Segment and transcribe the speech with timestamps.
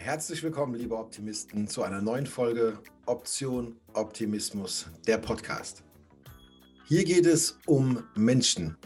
[0.00, 5.82] Herzlich willkommen, liebe Optimisten, zu einer neuen Folge Option Optimismus, der Podcast.
[6.86, 8.78] Hier geht es um Menschen,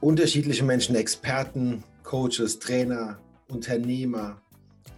[0.00, 4.40] unterschiedliche Menschen, Experten, Coaches, Trainer, Unternehmer,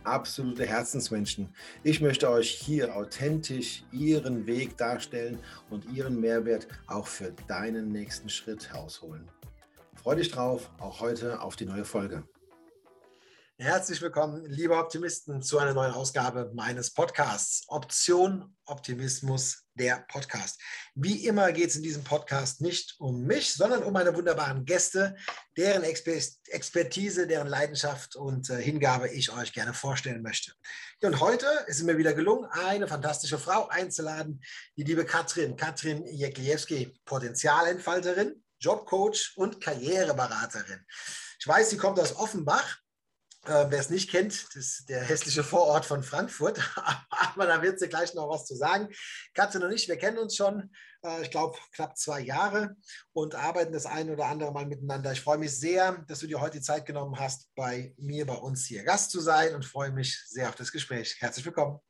[0.05, 1.53] absolute Herzensmenschen.
[1.83, 5.41] Ich möchte euch hier authentisch ihren Weg darstellen
[5.71, 9.29] und ihren Mehrwert auch für deinen nächsten Schritt herausholen.
[9.97, 12.23] Freue dich drauf, auch heute auf die neue Folge.
[13.59, 17.65] Herzlich willkommen, liebe Optimisten, zu einer neuen Ausgabe meines Podcasts.
[17.69, 20.59] Option Optimismus, der Podcast.
[20.95, 25.15] Wie immer geht es in diesem Podcast nicht um mich, sondern um meine wunderbaren Gäste,
[25.57, 30.53] deren Expertise, deren Leidenschaft und äh, Hingabe ich euch gerne vorstellen möchte.
[31.03, 34.41] Und heute ist es mir wieder gelungen, eine fantastische Frau einzuladen,
[34.77, 40.85] die liebe Katrin, Katrin Jekliewski, Potenzialentfalterin, Jobcoach und Karriereberaterin.
[41.39, 42.82] Ich weiß, sie kommt aus Offenbach
[43.47, 46.61] äh, Wer es nicht kennt, das ist der hässliche Vorort von Frankfurt,
[47.35, 48.89] aber da wird sie gleich noch was zu sagen.
[49.35, 50.71] Katrin und ich, wir kennen uns schon,
[51.05, 52.77] äh, ich glaube, knapp zwei Jahre
[53.13, 55.13] und arbeiten das eine oder andere Mal miteinander.
[55.13, 58.37] Ich freue mich sehr, dass du dir heute die Zeit genommen hast, bei mir, bei
[58.37, 61.17] uns hier Gast zu sein und freue mich sehr auf das Gespräch.
[61.19, 61.81] Herzlich willkommen.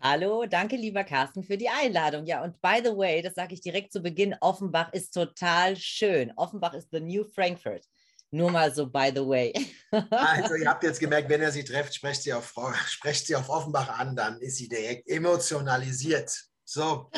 [0.00, 2.26] Hallo, danke lieber Carsten für die Einladung.
[2.26, 6.32] Ja, und by the way, das sage ich direkt zu Beginn, Offenbach ist total schön.
[6.36, 7.86] Offenbach ist the new Frankfurt.
[8.34, 9.52] Nur mal so, by the way.
[10.10, 12.52] Also, ihr habt jetzt gemerkt, wenn er sie trefft, sprecht sie auf,
[12.88, 16.36] sprecht sie auf Offenbach an, dann ist sie direkt emotionalisiert.
[16.64, 17.12] So.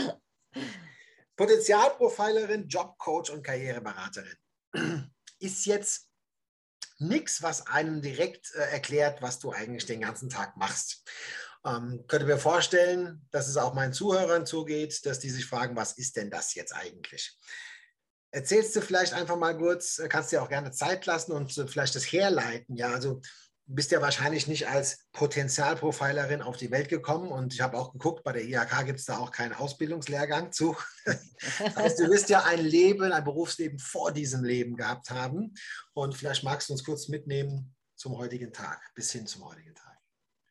[1.34, 4.37] Potenzialprofilerin, Jobcoach und Karriereberaterin.
[5.39, 6.11] Ist jetzt
[6.98, 11.03] nichts, was einem direkt äh, erklärt, was du eigentlich den ganzen Tag machst.
[11.64, 15.97] Ähm, könnte mir vorstellen, dass es auch meinen Zuhörern zugeht, dass die sich fragen, was
[15.97, 17.39] ist denn das jetzt eigentlich?
[18.37, 21.67] Erzählst du vielleicht einfach mal kurz, äh, kannst dir auch gerne Zeit lassen und äh,
[21.67, 22.77] vielleicht das herleiten.
[22.77, 27.62] Ja, also du bist ja wahrscheinlich nicht als Potenzialprofilerin auf die Welt gekommen und ich
[27.62, 30.77] habe auch geguckt, bei der IHK gibt es da auch keinen Ausbildungslehrgang zu.
[31.59, 35.55] Das heißt, du wirst ja ein Leben, ein Berufsleben vor diesem Leben gehabt haben
[35.94, 39.86] und vielleicht magst du uns kurz mitnehmen zum heutigen Tag, bis hin zum heutigen Tag.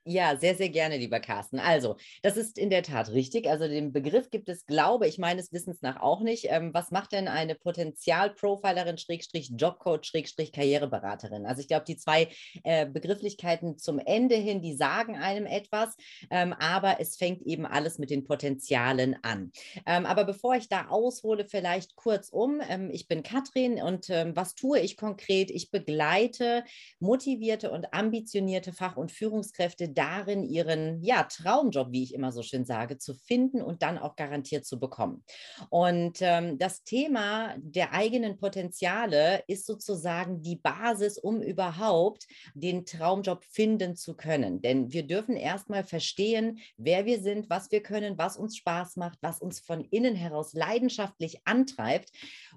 [0.08, 1.58] Ja, sehr, sehr gerne, lieber Carsten.
[1.58, 3.50] Also, das ist in der Tat richtig.
[3.50, 6.46] Also, den Begriff gibt es, glaube ich, meines Wissens nach auch nicht.
[6.48, 11.48] Ähm, was macht denn eine Potenzialprofilerin, Schrägstrich Jobcoach, Schrägstrich Karriereberaterin?
[11.48, 12.28] Also, ich glaube, die zwei
[12.64, 15.96] äh, Begrifflichkeiten zum Ende hin, die sagen einem etwas,
[16.30, 19.52] ähm, aber es fängt eben alles mit den Potenzialen an.
[19.88, 22.62] Ähm, aber bevor ich da aushole, vielleicht kurz um.
[22.70, 25.50] Ähm, ich bin Katrin und ähm, was tue ich konkret?
[25.50, 26.64] Ich begleite
[27.00, 32.66] motivierte und ambitionierte Fach- und Führungskräfte darin, ihren ja, Traumjob, wie ich immer so schön
[32.66, 35.24] sage, zu finden und dann auch garantiert zu bekommen.
[35.70, 43.44] Und ähm, das Thema der eigenen Potenziale ist sozusagen die Basis, um überhaupt den Traumjob
[43.46, 44.62] finden zu können.
[44.62, 49.20] Denn wir dürfen erstmal verstehen, wer wir sind, was wir können, was uns Spaß macht,
[49.22, 52.12] was uns von innen heraus leidenschaftlich antreibt,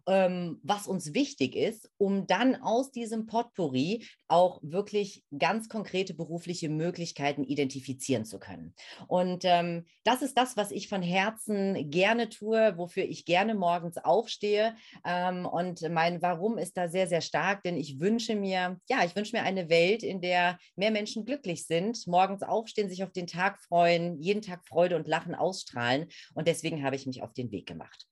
[0.07, 6.69] ähm, was uns wichtig ist, um dann aus diesem Potpourri auch wirklich ganz konkrete berufliche
[6.69, 8.75] Möglichkeiten Möglichkeiten identifizieren zu können.
[9.07, 13.99] Und ähm, das ist das, was ich von Herzen gerne tue, wofür ich gerne morgens
[13.99, 14.75] aufstehe.
[15.05, 19.15] Ähm, und mein Warum ist da sehr, sehr stark, denn ich wünsche mir, ja, ich
[19.17, 23.27] wünsche mir eine Welt, in der mehr Menschen glücklich sind, morgens aufstehen, sich auf den
[23.27, 26.09] Tag freuen, jeden Tag Freude und Lachen ausstrahlen.
[26.35, 28.07] Und deswegen habe ich mich auf den Weg gemacht.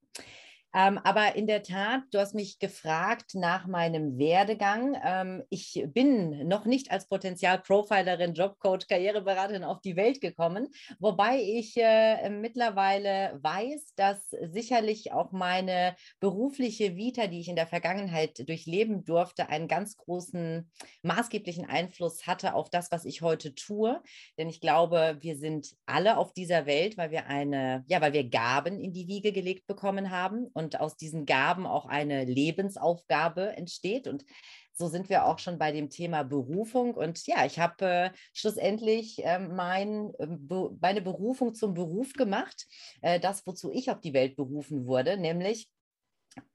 [0.76, 4.94] Ähm, aber in der Tat, du hast mich gefragt nach meinem Werdegang.
[5.02, 11.78] Ähm, ich bin noch nicht als Potenzialprofilerin, Jobcoach, Karriereberaterin auf die Welt gekommen, wobei ich
[11.78, 19.02] äh, mittlerweile weiß, dass sicherlich auch meine berufliche Vita, die ich in der Vergangenheit durchleben
[19.06, 20.70] durfte, einen ganz großen
[21.00, 24.02] maßgeblichen Einfluss hatte auf das, was ich heute tue.
[24.36, 28.28] Denn ich glaube, wir sind alle auf dieser Welt, weil wir eine, ja, weil wir
[28.28, 33.56] Gaben in die Wiege gelegt bekommen haben und und aus diesen Gaben auch eine Lebensaufgabe
[33.56, 34.08] entsteht.
[34.08, 34.24] Und
[34.72, 36.94] so sind wir auch schon bei dem Thema Berufung.
[36.94, 42.66] Und ja, ich habe äh, schlussendlich äh, mein, äh, be meine Berufung zum Beruf gemacht,
[43.00, 45.68] äh, das, wozu ich auf die Welt berufen wurde, nämlich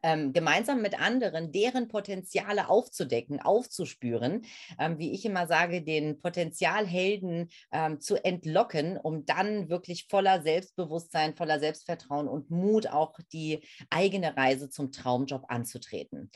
[0.04, 4.44] ähm, gemeinsam mit anderen deren Potenziale aufzudecken, aufzuspüren,
[4.80, 11.36] ähm, wie ich immer sage, den Potenzialhelden ähm, zu entlocken, um dann wirklich voller Selbstbewusstsein,
[11.36, 16.32] voller Selbstvertrauen und Mut auch die eigene Reise zum Traumjob anzutreten.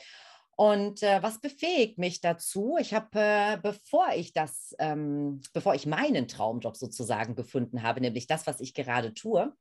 [0.56, 2.78] Und äh, was befähigt mich dazu?
[2.80, 8.26] Ich habe, äh, bevor ich das, ähm, bevor ich meinen Traumjob sozusagen gefunden habe, nämlich
[8.26, 9.52] das, was ich gerade tue,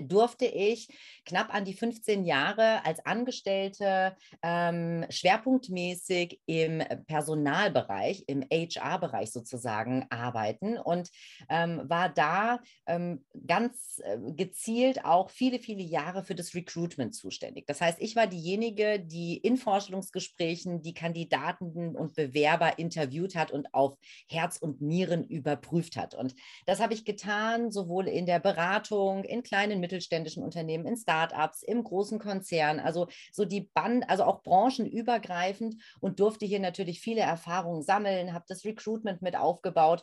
[0.00, 0.88] durfte ich
[1.24, 10.78] knapp an die 15 Jahre als Angestellte ähm, schwerpunktmäßig im Personalbereich, im HR-Bereich sozusagen arbeiten
[10.78, 11.10] und
[11.48, 17.66] ähm, war da ähm, ganz äh, gezielt auch viele, viele Jahre für das Recruitment zuständig.
[17.66, 23.72] Das heißt, ich war diejenige, die in Vorstellungsgesprächen die Kandidaten und Bewerber interviewt hat und
[23.74, 23.96] auf
[24.28, 26.14] Herz und Nieren überprüft hat.
[26.14, 26.34] Und
[26.66, 31.84] das habe ich getan, sowohl in der Beratung, in kleinen mittelständischen Unternehmen, in Startups, im
[31.84, 37.82] großen Konzern, also so die Band, also auch branchenübergreifend und durfte hier natürlich viele Erfahrungen
[37.82, 40.02] sammeln, habe das Recruitment mit aufgebaut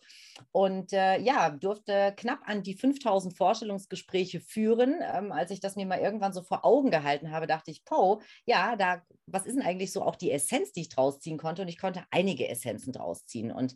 [0.52, 4.96] und äh, ja, durfte knapp an die 5000 Vorstellungsgespräche führen.
[5.02, 8.22] Ähm, als ich das mir mal irgendwann so vor Augen gehalten habe, dachte ich, Po,
[8.46, 11.62] ja, da, was ist denn eigentlich so auch die Essenz, die ich draus ziehen konnte?
[11.62, 13.52] Und ich konnte einige Essenzen draus ziehen.
[13.52, 13.76] Und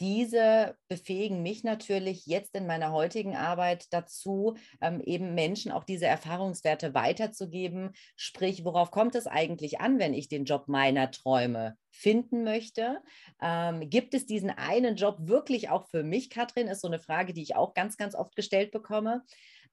[0.00, 6.06] diese befähigen mich natürlich jetzt in meiner heutigen Arbeit dazu, ähm, eben Menschen auch diese
[6.06, 7.90] Erfahrungswerte weiterzugeben.
[8.16, 13.02] Sprich, worauf kommt es eigentlich an, wenn ich den Job meiner Träume finden möchte?
[13.42, 16.68] Ähm, gibt es diesen einen Job wirklich auch für mich, Katrin?
[16.68, 19.22] Ist so eine Frage, die ich auch ganz, ganz oft gestellt bekomme.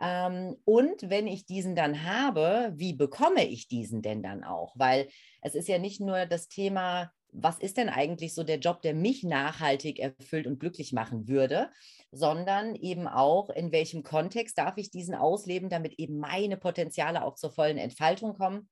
[0.01, 4.74] Ähm, und wenn ich diesen dann habe, wie bekomme ich diesen denn dann auch?
[4.75, 5.07] Weil
[5.41, 8.94] es ist ja nicht nur das Thema, was ist denn eigentlich so der Job, der
[8.94, 11.71] mich nachhaltig erfüllt und glücklich machen würde,
[12.12, 17.36] sondern eben auch, in welchem Kontext darf ich diesen ausleben, damit eben meine Potenziale auch
[17.36, 18.69] zur vollen Entfaltung kommen.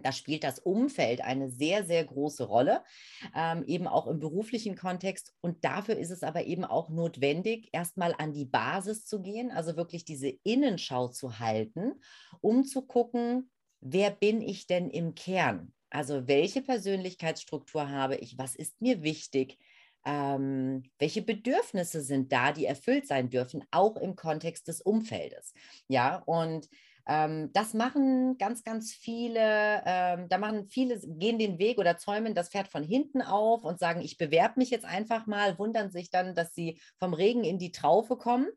[0.00, 2.84] Da spielt das Umfeld eine sehr, sehr große Rolle,
[3.34, 5.34] ähm, eben auch im beruflichen Kontext.
[5.40, 9.76] Und dafür ist es aber eben auch notwendig, erstmal an die Basis zu gehen, also
[9.76, 11.94] wirklich diese Innenschau zu halten,
[12.40, 13.50] um zu gucken,
[13.80, 15.72] wer bin ich denn im Kern?
[15.90, 18.38] Also welche Persönlichkeitsstruktur habe ich?
[18.38, 19.58] Was ist mir wichtig?
[20.10, 25.52] Ähm, welche Bedürfnisse sind da, die erfüllt sein dürfen, auch im Kontext des Umfeldes?
[25.86, 26.66] Ja, und
[27.06, 32.34] ähm, das machen ganz, ganz viele, ähm, da machen viele, gehen den Weg oder zäumen
[32.34, 36.10] das Pferd von hinten auf und sagen, ich bewerbe mich jetzt einfach mal, wundern sich
[36.10, 38.48] dann, dass sie vom Regen in die Traufe kommen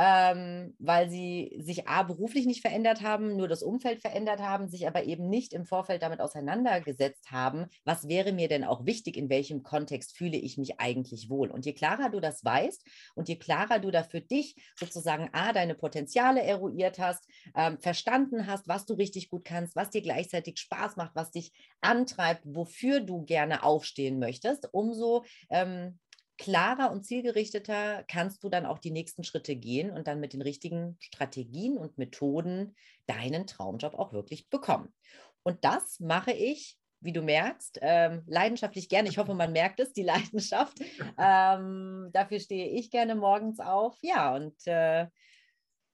[0.00, 4.86] ähm, weil sie sich A beruflich nicht verändert haben, nur das Umfeld verändert haben, sich
[4.86, 9.28] aber eben nicht im Vorfeld damit auseinandergesetzt haben, was wäre mir denn auch wichtig, in
[9.28, 11.50] welchem Kontext fühle ich mich eigentlich wohl.
[11.50, 12.86] Und je klarer du das weißt
[13.16, 18.46] und je klarer du da für dich sozusagen A, deine Potenziale eruiert hast, ähm, verstanden
[18.46, 23.00] hast, was du richtig gut kannst, was dir gleichzeitig Spaß macht, was dich antreibt, wofür
[23.00, 25.98] du gerne aufstehen möchtest, umso ähm,
[26.38, 30.42] klarer und zielgerichteter kannst du dann auch die nächsten Schritte gehen und dann mit den
[30.42, 32.76] richtigen Strategien und Methoden
[33.06, 34.94] deinen Traumjob auch wirklich bekommen.
[35.42, 39.08] Und das mache ich, wie du merkst, ähm, leidenschaftlich gerne.
[39.08, 40.78] Ich hoffe, man merkt es, die Leidenschaft.
[41.18, 43.98] Ähm, dafür stehe ich gerne morgens auf.
[44.02, 45.08] Ja, und äh,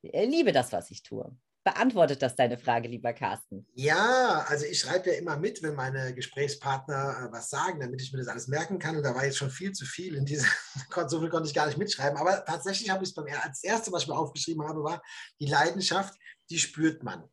[0.03, 1.35] liebe das, was ich tue.
[1.65, 3.67] Beantwortet das deine Frage, lieber Carsten?
[3.75, 8.13] Ja, also ich schreibe ja immer mit, wenn meine Gesprächspartner äh, was sagen, damit ich
[8.13, 8.97] mir das alles merken kann.
[8.97, 10.47] Und da war jetzt schon viel zu viel in dieser,
[11.09, 12.19] so viel konnte ich gar nicht mitschreiben.
[12.19, 15.03] Aber tatsächlich habe ich es beim als erste, was ich mir aufgeschrieben habe, war
[15.41, 16.15] die Leidenschaft,
[16.51, 17.25] die spürt man.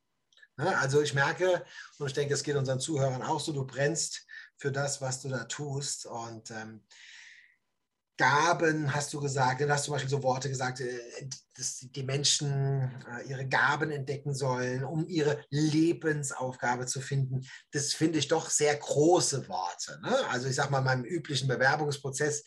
[0.55, 1.65] Ne, also ich merke,
[1.99, 4.25] und ich denke, es geht unseren Zuhörern auch so, du brennst
[4.55, 6.05] für das, was du da tust.
[6.05, 6.85] Und ähm,
[8.21, 11.27] Gaben, hast du gesagt, du hast zum Beispiel so Worte gesagt, äh,
[11.57, 17.41] dass die Menschen äh, ihre Gaben entdecken sollen, um ihre Lebensaufgabe zu finden.
[17.71, 19.99] Das finde ich doch sehr große Worte.
[20.03, 20.15] Ne?
[20.29, 22.43] Also ich sage mal, in meinem üblichen Bewerbungsprozess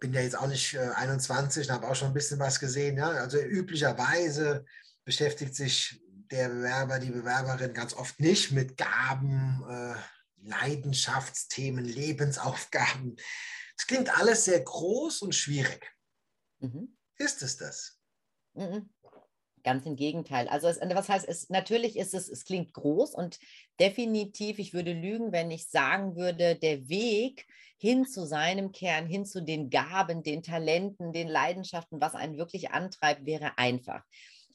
[0.00, 2.96] bin ja jetzt auch nicht 21 und habe auch schon ein bisschen was gesehen.
[2.96, 3.10] Ja?
[3.10, 4.64] Also üblicherweise
[5.04, 9.94] beschäftigt sich der Bewerber, die Bewerberin ganz oft nicht mit Gaben, äh,
[10.42, 13.16] Leidenschaftsthemen, Lebensaufgaben.
[13.76, 15.90] Es klingt alles sehr groß und schwierig.
[16.58, 16.96] Mhm.
[17.16, 17.98] Ist es das?
[18.54, 18.90] Mhm.
[19.64, 20.48] Ganz im Gegenteil.
[20.48, 21.48] Also es, was heißt es?
[21.48, 23.38] Natürlich ist es, es klingt groß und
[23.78, 27.46] definitiv, ich würde lügen, wenn ich sagen würde, der Weg
[27.78, 32.72] hin zu seinem Kern, hin zu den Gaben, den Talenten, den Leidenschaften, was einen wirklich
[32.72, 34.04] antreibt, wäre einfach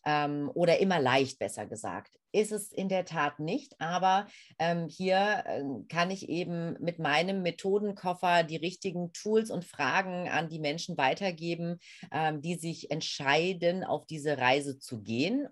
[0.08, 2.18] ähm, oder immer leicht, besser gesagt.
[2.32, 7.42] Ist es in der Tat nicht, aber ähm, hier äh, kann ich eben mit meinem
[7.42, 11.80] Methodenkoffer die richtigen Tools und Fragen an die Menschen weitergeben,
[12.12, 15.50] ähm, die sich entscheiden, auf diese Reise zu gehen.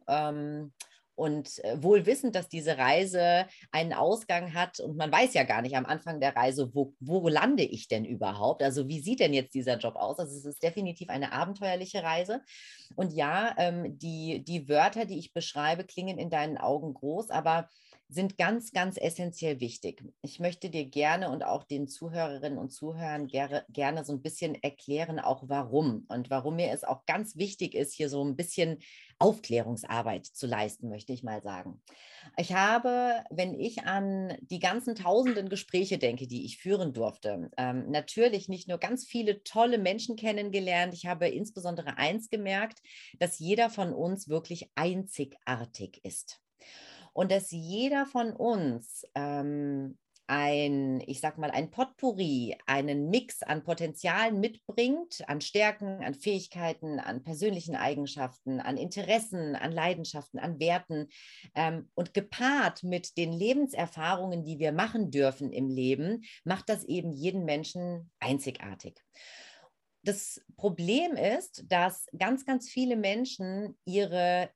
[1.15, 5.61] Und äh, wohl wissend, dass diese Reise einen Ausgang hat und man weiß ja gar
[5.61, 8.61] nicht am Anfang der Reise, wo, wo lande ich denn überhaupt?
[8.61, 10.19] Also wie sieht denn jetzt dieser Job aus?
[10.19, 12.41] Also es ist definitiv eine abenteuerliche Reise.
[12.95, 17.69] Und ja, ähm, die, die Wörter, die ich beschreibe, klingen in deinen Augen groß, aber
[18.07, 20.03] sind ganz, ganz essentiell wichtig.
[20.21, 24.55] Ich möchte dir gerne und auch den Zuhörerinnen und Zuhörern gerne, gerne so ein bisschen
[24.55, 28.79] erklären, auch warum und warum mir es auch ganz wichtig ist, hier so ein bisschen
[29.19, 31.81] Aufklärungsarbeit zu leisten, möchte ich mal sagen.
[32.37, 37.89] Ich habe, wenn ich an die ganzen tausenden Gespräche denke, die ich führen durfte, ähm,
[37.91, 40.93] natürlich nicht nur ganz viele tolle Menschen kennengelernt.
[40.93, 42.79] Ich habe insbesondere eins gemerkt,
[43.19, 46.41] dass jeder von uns wirklich einzigartig ist
[47.13, 53.63] und dass jeder von uns ähm, ein, ich sag mal, ein Potpourri, einen Mix an
[53.63, 61.07] Potenzialen mitbringt, an Stärken, an Fähigkeiten, an persönlichen Eigenschaften, an Interessen, an Leidenschaften, an Werten
[61.53, 67.11] ähm, und gepaart mit den Lebenserfahrungen, die wir machen dürfen im Leben, macht das eben
[67.11, 68.99] jeden Menschen einzigartig.
[70.03, 74.49] Das Problem ist, dass ganz, ganz viele Menschen ihre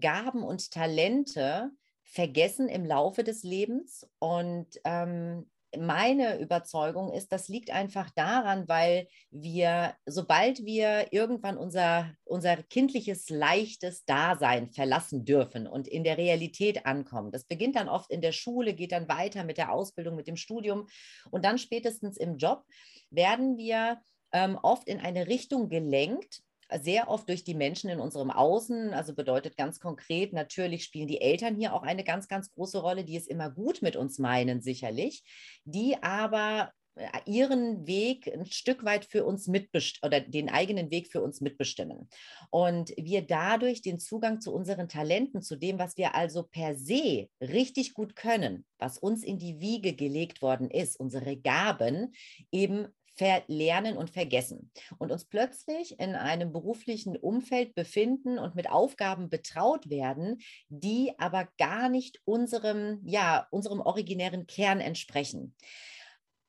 [0.00, 1.70] Gaben und Talente
[2.12, 4.06] vergessen im Laufe des Lebens.
[4.18, 5.46] Und ähm,
[5.78, 13.30] meine Überzeugung ist, das liegt einfach daran, weil wir, sobald wir irgendwann unser, unser kindliches,
[13.30, 18.32] leichtes Dasein verlassen dürfen und in der Realität ankommen, das beginnt dann oft in der
[18.32, 20.88] Schule, geht dann weiter mit der Ausbildung, mit dem Studium
[21.30, 22.64] und dann spätestens im Job,
[23.08, 24.02] werden wir
[24.32, 26.42] ähm, oft in eine Richtung gelenkt,
[26.80, 28.92] sehr oft durch die Menschen in unserem Außen.
[28.94, 33.04] Also bedeutet ganz konkret, natürlich spielen die Eltern hier auch eine ganz, ganz große Rolle,
[33.04, 35.22] die es immer gut mit uns meinen, sicherlich,
[35.64, 41.10] die aber äh, ihren Weg ein Stück weit für uns mitbestimmen oder den eigenen Weg
[41.10, 42.08] für uns mitbestimmen.
[42.50, 47.28] Und wir dadurch den Zugang zu unseren Talenten, zu dem, was wir also per se
[47.40, 52.12] richtig gut können, was uns in die Wiege gelegt worden ist, unsere Gaben
[52.50, 59.28] eben verlernen und vergessen und uns plötzlich in einem beruflichen Umfeld befinden und mit Aufgaben
[59.28, 60.38] betraut werden,
[60.68, 65.54] die aber gar nicht unserem, ja, unserem originären Kern entsprechen.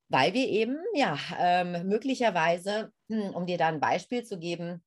[0.10, 4.84] Weil wir eben, ja, ähm, möglicherweise, hm, um dir da ein Beispiel zu geben,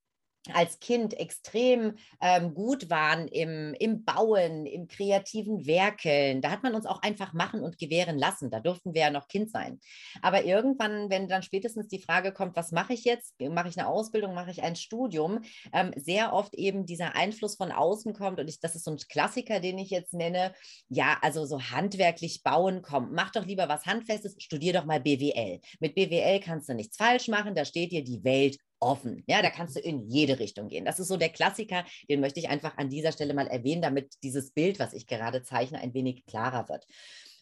[0.54, 6.40] als Kind extrem ähm, gut waren im, im Bauen, im kreativen Werkeln.
[6.40, 8.50] Da hat man uns auch einfach machen und gewähren lassen.
[8.50, 9.80] Da durften wir ja noch Kind sein.
[10.22, 13.34] Aber irgendwann, wenn dann spätestens die Frage kommt, was mache ich jetzt?
[13.40, 15.40] Mache ich eine Ausbildung, mache ich ein Studium?
[15.72, 18.40] Ähm, sehr oft eben dieser Einfluss von außen kommt.
[18.40, 20.52] Und ich, das ist so ein Klassiker, den ich jetzt nenne.
[20.88, 25.60] Ja, also so handwerklich bauen, komm, mach doch lieber was Handfestes, studier doch mal BWL.
[25.80, 29.24] Mit BWL kannst du nichts falsch machen, da steht dir die Welt offen.
[29.26, 30.84] Ja, da kannst du in jede Richtung gehen.
[30.84, 34.14] Das ist so der Klassiker, den möchte ich einfach an dieser Stelle mal erwähnen, damit
[34.22, 36.86] dieses Bild, was ich gerade zeichne, ein wenig klarer wird.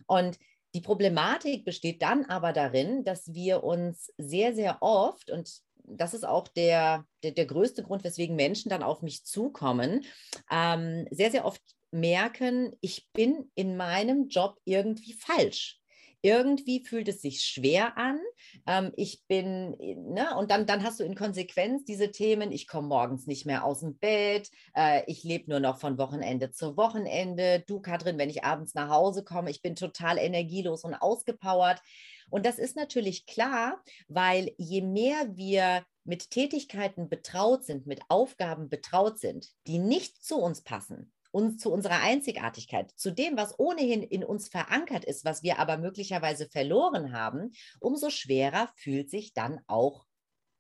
[0.07, 0.39] Und
[0.75, 5.51] die Problematik besteht dann aber darin, dass wir uns sehr, sehr oft, und
[5.85, 10.05] das ist auch der, der, der größte Grund, weswegen Menschen dann auf mich zukommen,
[10.51, 11.63] ähm, sehr, sehr oft
[11.93, 15.81] merken, ich bin in meinem Job irgendwie falsch
[16.25, 18.19] irgendwie fühlt es sich schwer an.
[18.67, 22.89] Ähm, ich bin, ne, und dann, dann hast du in Konsequenz diese Themen, ich komme
[22.89, 27.63] morgens nicht mehr aus dem Bett, äh, ich lebe nur noch von Wochenende zu Wochenende.
[27.67, 31.83] Du, Katrin, wenn ich abends nach Hause komme, ich bin total energielos und ausgepowert.
[32.31, 38.71] Und das ist natürlich klar, weil je mehr wir mit Tätigkeiten betraut sind, mit Aufgaben
[38.71, 44.03] betraut sind, die nicht zu uns passen, uns zu unserer Einzigartigkeit, zu dem, was ohnehin
[44.03, 47.51] in uns verankert ist, was wir aber möglicherweise verloren haben,
[47.81, 50.07] umso schwerer fühlt sich dann auch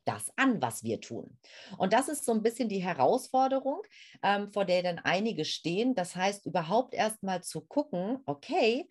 [0.04, 1.38] das an, was wir tun.
[1.78, 3.82] Und das ist so ein bisschen die Herausforderung,
[4.22, 5.94] ähm, vor der dann einige stehen.
[5.94, 8.86] Das heißt, überhaupt erst mal zu gucken, okay,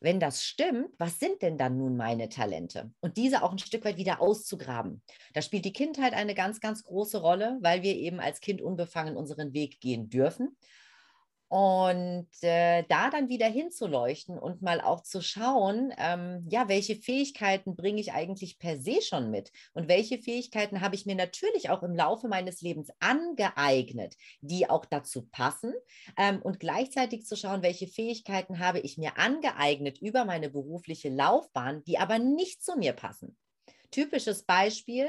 [0.00, 2.90] wenn das stimmt, was sind denn dann nun meine Talente?
[3.00, 5.02] Und diese auch ein Stück weit wieder auszugraben.
[5.34, 9.16] Da spielt die Kindheit eine ganz, ganz große Rolle, weil wir eben als Kind unbefangen
[9.16, 10.56] unseren Weg gehen dürfen.
[11.50, 17.74] Und äh, da dann wieder hinzuleuchten und mal auch zu schauen, ähm, ja, welche Fähigkeiten
[17.74, 21.82] bringe ich eigentlich per se schon mit und welche Fähigkeiten habe ich mir natürlich auch
[21.82, 25.74] im Laufe meines Lebens angeeignet, die auch dazu passen
[26.16, 31.82] ähm, und gleichzeitig zu schauen, welche Fähigkeiten habe ich mir angeeignet über meine berufliche Laufbahn,
[31.82, 33.36] die aber nicht zu mir passen.
[33.90, 35.08] Typisches Beispiel,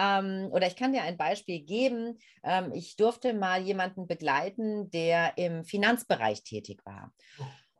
[0.00, 2.18] ähm, oder ich kann dir ein Beispiel geben.
[2.42, 7.12] Ähm, ich durfte mal jemanden begleiten, der im Finanzbereich tätig war.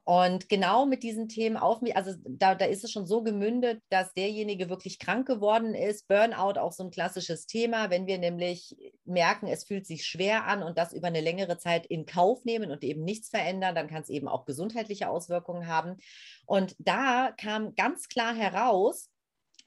[0.04, 3.80] Und genau mit diesen Themen auf mich, also da, da ist es schon so gemündet,
[3.90, 6.08] dass derjenige wirklich krank geworden ist.
[6.08, 10.62] Burnout auch so ein klassisches Thema, wenn wir nämlich merken, es fühlt sich schwer an
[10.62, 14.02] und das über eine längere Zeit in Kauf nehmen und eben nichts verändern, dann kann
[14.02, 15.96] es eben auch gesundheitliche Auswirkungen haben.
[16.44, 19.10] Und da kam ganz klar heraus,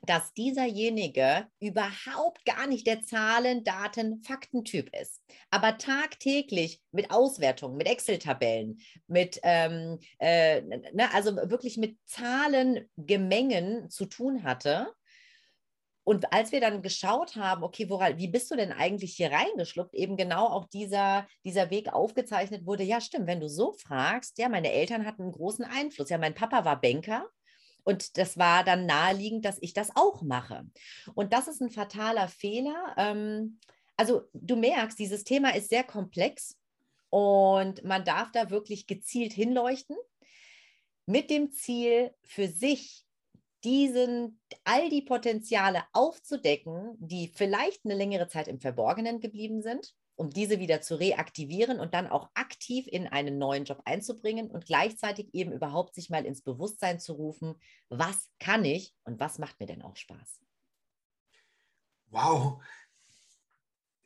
[0.06, 7.88] dass dieserjenige überhaupt gar nicht der Zahlen, Daten, Faktentyp ist, aber tagtäglich mit Auswertungen, mit
[7.88, 14.94] Excel-Tabellen, mit, ähm, äh, ne, also wirklich mit Zahlengemengen zu tun hatte.
[16.06, 19.96] Und als wir dann geschaut haben, okay, woran, wie bist du denn eigentlich hier reingeschluppt,
[19.96, 24.50] eben genau auch dieser, dieser Weg aufgezeichnet wurde, ja stimmt, wenn du so fragst, ja,
[24.50, 26.10] meine Eltern hatten einen großen Einfluss.
[26.10, 27.26] Ja, mein Papa war Banker
[27.84, 30.66] und das war dann naheliegend, dass ich das auch mache.
[31.16, 32.94] Und das ist ein fataler Fehler.
[32.98, 33.60] Ähm,
[33.98, 36.58] also du merkst, dieses Thema ist sehr komplex
[37.10, 39.98] und man darf da wirklich gezielt hinleuchten
[41.06, 43.06] mit dem Ziel, für sich
[43.64, 50.30] diesen, all die Potenziale aufzudecken, die vielleicht eine längere Zeit im Verborgenen geblieben sind um
[50.30, 55.34] diese wieder zu reaktivieren und dann auch aktiv in einen neuen Job einzubringen und gleichzeitig
[55.34, 57.56] eben überhaupt sich mal ins Bewusstsein zu rufen,
[57.90, 60.40] was kann ich und was macht mir denn auch Spaß.
[62.08, 62.62] Wow,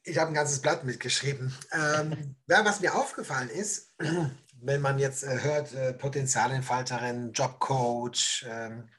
[0.07, 1.53] ich habe ein ganzes Blatt mitgeschrieben.
[1.71, 3.93] Ähm, ja, was mir aufgefallen ist,
[4.61, 8.89] wenn man jetzt äh, hört, äh, Potenzialentfalterin, Jobcoach, ähm,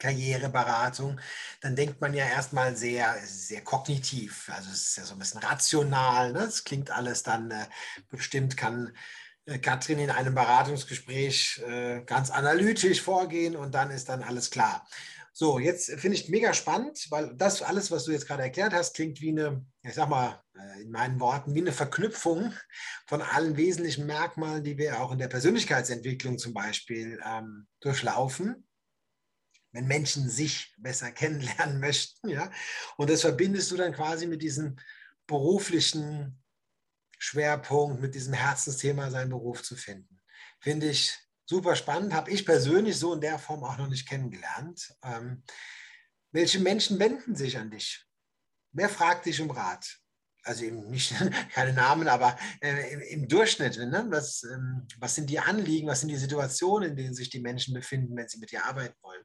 [0.00, 1.20] Karriereberatung,
[1.60, 4.50] dann denkt man ja erstmal sehr, sehr kognitiv.
[4.52, 6.32] Also es ist ja so ein bisschen rational.
[6.32, 6.40] Ne?
[6.40, 7.66] Das klingt alles dann äh,
[8.08, 8.92] bestimmt, kann
[9.44, 14.86] äh, Katrin in einem Beratungsgespräch äh, ganz analytisch vorgehen und dann ist dann alles klar.
[15.32, 18.94] So, jetzt finde ich mega spannend, weil das alles, was du jetzt gerade erklärt hast,
[18.94, 22.52] klingt wie eine, ich sag mal äh, in meinen Worten, wie eine Verknüpfung
[23.06, 28.66] von allen wesentlichen Merkmalen, die wir auch in der Persönlichkeitsentwicklung zum Beispiel ähm, durchlaufen
[29.72, 32.28] wenn Menschen sich besser kennenlernen möchten.
[32.28, 32.50] Ja?
[32.96, 34.76] Und das verbindest du dann quasi mit diesem
[35.26, 36.42] beruflichen
[37.18, 40.20] Schwerpunkt, mit diesem Herzensthema, seinen Beruf zu finden.
[40.60, 44.94] Finde ich super spannend, habe ich persönlich so in der Form auch noch nicht kennengelernt.
[45.02, 45.42] Ähm,
[46.32, 48.06] welche Menschen wenden sich an dich?
[48.72, 49.98] Wer fragt dich um Rat?
[50.42, 51.14] Also eben nicht,
[51.52, 54.06] keine Namen, aber äh, im, Durchschnitt, ne?
[54.08, 57.74] was, ähm, was sind die Anliegen, was sind die Situationen, in denen sich die Menschen
[57.74, 59.24] befinden, wenn sie mit dir arbeiten wollen?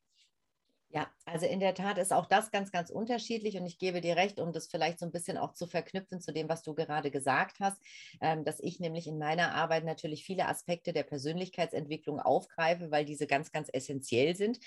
[0.95, 4.15] Ja, also in der Tat ist auch das ganz, ganz unterschiedlich und ich gebe dir
[4.15, 7.11] recht, um das vielleicht so ein bisschen auch zu verknüpfen zu dem, was du gerade
[7.11, 7.81] gesagt hast,
[8.21, 13.27] ähm, dass ich nämlich in meiner Arbeit natürlich viele Aspekte der Persönlichkeitsentwicklung aufgreife, weil diese
[13.27, 14.59] ganz, ganz essentiell sind.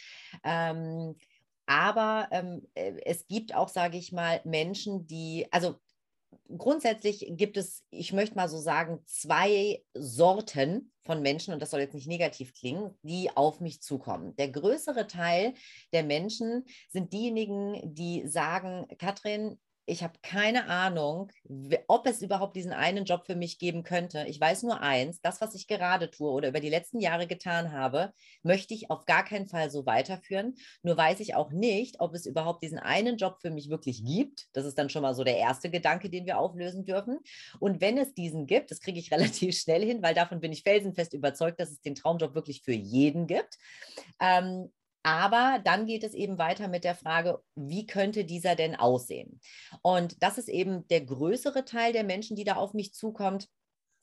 [0.44, 1.16] Ähm,
[1.64, 5.80] aber ähm, äh, es gibt auch, sage ich mal, Menschen, die, also
[6.56, 11.80] grundsätzlich gibt es, ich möchte mal so sagen, zwei Sorten von Menschen, und das soll
[11.80, 14.36] jetzt nicht negativ klingen, die auf mich zukommen.
[14.36, 15.54] Der größere Teil
[15.92, 19.58] der Menschen sind diejenigen, die sagen, Katrin,
[19.88, 21.32] ich habe keine Ahnung,
[21.86, 24.24] ob es überhaupt diesen einen Job für mich geben könnte.
[24.28, 27.72] Ich weiß nur eins, das, was ich gerade tue oder über die letzten Jahre getan
[27.72, 30.56] habe, möchte ich auf gar keinen Fall so weiterführen.
[30.82, 34.48] Nur weiß ich auch nicht, ob es überhaupt diesen einen Job für mich wirklich gibt.
[34.52, 37.18] Das ist dann schon mal so der erste Gedanke, den wir auflösen dürfen.
[37.58, 40.62] Und wenn es diesen gibt, das kriege ich relativ schnell hin, weil davon bin ich
[40.62, 43.56] felsenfest überzeugt, dass es den Traumjob wirklich für jeden gibt.
[44.20, 44.70] Ähm,
[45.08, 49.40] aber dann geht es eben weiter mit der Frage, wie könnte dieser denn aussehen?
[49.80, 53.48] Und das ist eben der größere Teil der Menschen, die da auf mich zukommt.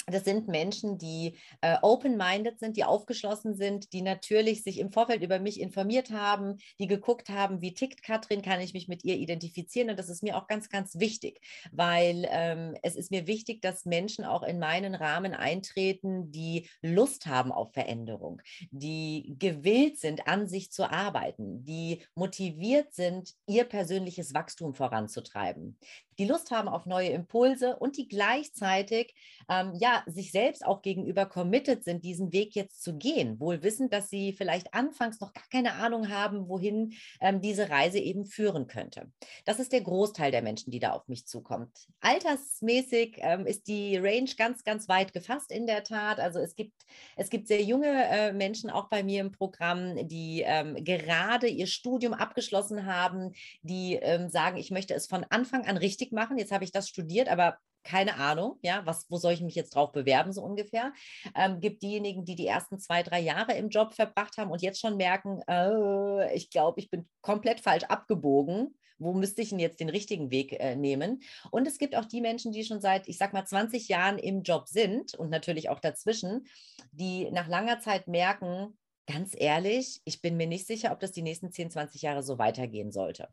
[0.08, 5.24] Das sind Menschen, die äh, open-minded sind, die aufgeschlossen sind, die natürlich sich im Vorfeld
[5.24, 9.16] über mich informiert haben, die geguckt haben, wie tickt Katrin, kann ich mich mit ihr
[9.16, 9.90] identifizieren.
[9.90, 11.42] Und das ist mir auch ganz, ganz wichtig,
[11.72, 17.26] weil ähm, es ist mir wichtig, dass Menschen auch in meinen Rahmen eintreten, die Lust
[17.26, 24.36] haben auf Veränderung, die gewillt sind, an sich zu arbeiten, die motiviert sind, ihr persönliches
[24.36, 25.80] Wachstum voranzutreiben,
[26.18, 29.14] die Lust haben auf neue Impulse und die gleichzeitig
[29.50, 33.92] ähm, ja sich selbst auch gegenüber committed sind, diesen Weg jetzt zu gehen, wohl wissend,
[33.92, 38.68] dass sie vielleicht anfangs noch gar keine Ahnung haben, wohin ähm, diese Reise eben führen
[38.68, 39.12] könnte.
[39.46, 41.88] Das ist der Großteil der Menschen, die da auf mich zukommt.
[42.00, 46.20] Altersmäßig ähm, ist die Range ganz, ganz weit gefasst in der Tat.
[46.20, 46.74] Also es gibt,
[47.16, 51.68] es gibt sehr junge äh, Menschen auch bei mir im Programm, die ähm, gerade ihr
[51.68, 56.38] Studium abgeschlossen haben, die ähm, sagen, ich möchte es von Anfang an richtig richtig machen.
[56.38, 59.76] Jetzt habe ich das studiert, aber keine Ahnung, ja, was, wo soll ich mich jetzt
[59.76, 60.92] drauf bewerben, so ungefähr.
[61.36, 64.82] Ähm, gibt diejenigen, die die ersten zwei, drei Jahre im Job verbracht haben und jetzt
[64.82, 68.76] schon merken, äh, ich glaube, ich bin komplett falsch abgebogen.
[68.98, 71.22] Wo müsste ich denn jetzt den richtigen Weg äh, nehmen?
[71.52, 74.42] Und es gibt auch die Menschen, die schon seit, ich sag mal, 20 Jahren im
[74.42, 76.48] Job sind und natürlich auch dazwischen,
[76.92, 81.22] die nach langer Zeit merken, ganz ehrlich, ich bin mir nicht sicher, ob das die
[81.22, 83.28] nächsten 10, 20 Jahre so weitergehen sollte.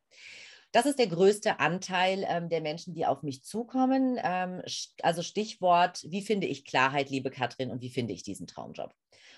[0.72, 4.18] Das ist der größte Anteil ähm, der Menschen, die auf mich zukommen.
[4.22, 4.62] Ähm,
[5.02, 8.94] also Stichwort, wie finde ich Klarheit, liebe Katrin, und wie finde ich diesen Traumjob?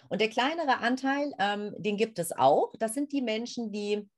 [0.08, 2.72] Und der kleinere Anteil, ähm, den gibt es auch.
[2.78, 4.08] Das sind die Menschen, die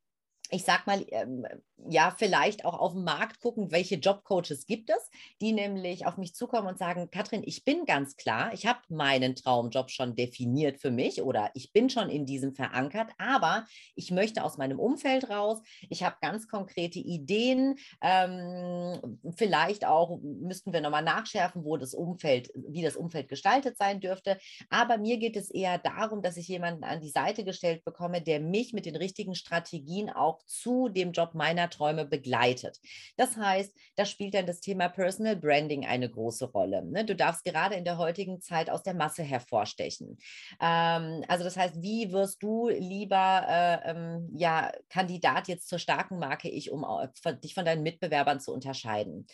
[0.50, 1.46] ich sag mal, ähm,
[1.88, 6.34] ja, vielleicht auch auf dem Markt gucken, welche Jobcoaches gibt es, die nämlich auf mich
[6.34, 10.90] zukommen und sagen, Katrin, ich bin ganz klar, ich habe meinen Traumjob schon definiert für
[10.90, 15.58] mich oder ich bin schon in diesem verankert, aber ich möchte aus meinem Umfeld raus,
[15.88, 22.50] ich habe ganz konkrete Ideen, ähm, vielleicht auch müssten wir nochmal nachschärfen, wo das Umfeld,
[22.54, 24.38] wie das Umfeld gestaltet sein dürfte,
[24.70, 28.40] aber mir geht es eher darum, dass ich jemanden an die Seite gestellt bekomme, der
[28.40, 32.80] mich mit den richtigen Strategien auch zu dem Job meiner Träume begleitet.
[33.16, 36.84] Das heißt, da spielt dann das Thema Personal Branding eine große Rolle.
[36.84, 37.04] Ne?
[37.04, 40.18] Du darfst gerade in der heutigen Zeit aus der Masse hervorstechen.
[40.60, 46.18] Ähm, also das heißt, wie wirst du lieber äh, ähm, ja, Kandidat jetzt zur starken
[46.18, 46.84] Marke ich, um
[47.42, 49.26] dich von deinen Mitbewerbern zu unterscheiden?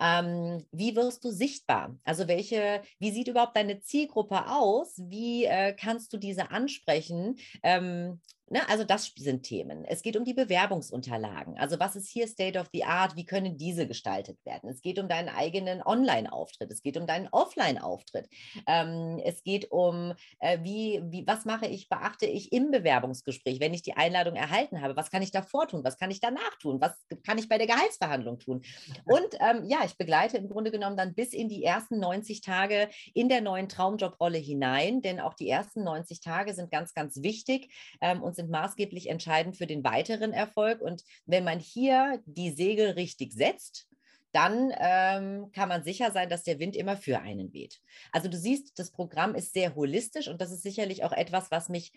[0.00, 1.96] Ähm, wie wirst du sichtbar?
[2.04, 4.94] Also welche, wie sieht überhaupt deine Zielgruppe aus?
[4.98, 7.36] Wie äh, kannst du diese ansprechen?
[7.62, 9.84] Ähm, Ne, also das sind Themen.
[9.84, 11.58] Es geht um die Bewerbungsunterlagen.
[11.58, 13.14] Also was ist hier State of the Art?
[13.14, 14.70] Wie können diese gestaltet werden?
[14.70, 16.72] Es geht um deinen eigenen Online-Auftritt.
[16.72, 18.26] Es geht um deinen Offline-Auftritt.
[18.66, 23.74] Ähm, es geht um, äh, wie, wie, was mache ich, beachte ich im Bewerbungsgespräch, wenn
[23.74, 24.96] ich die Einladung erhalten habe?
[24.96, 25.84] Was kann ich davor tun?
[25.84, 26.80] Was kann ich danach tun?
[26.80, 26.92] Was
[27.26, 28.62] kann ich bei der Gehaltsverhandlung tun?
[29.04, 32.88] Und ähm, ja, ich begleite im Grunde genommen dann bis in die ersten 90 Tage
[33.12, 37.70] in der neuen Traumjobrolle hinein, denn auch die ersten 90 Tage sind ganz, ganz wichtig.
[38.00, 40.80] Ähm, und sind maßgeblich entscheidend für den weiteren Erfolg.
[40.80, 43.88] Und wenn man hier die Segel richtig setzt,
[44.32, 47.80] dann ähm, kann man sicher sein, dass der Wind immer für einen weht.
[48.12, 51.68] Also du siehst, das Programm ist sehr holistisch und das ist sicherlich auch etwas, was
[51.68, 51.92] mich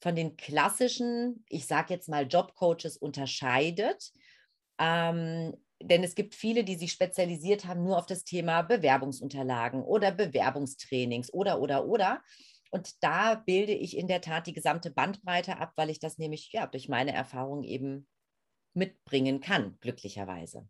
[0.00, 4.12] von den klassischen, ich sage jetzt mal Jobcoaches unterscheidet.
[4.78, 10.10] Ähm, denn es gibt viele, die sich spezialisiert haben nur auf das Thema Bewerbungsunterlagen oder
[10.10, 12.22] Bewerbungstrainings oder, oder, oder.
[12.76, 16.52] Und da bilde ich in der Tat die gesamte Bandbreite ab, weil ich das nämlich
[16.52, 18.06] ja, durch meine Erfahrung eben
[18.74, 20.68] mitbringen kann, glücklicherweise.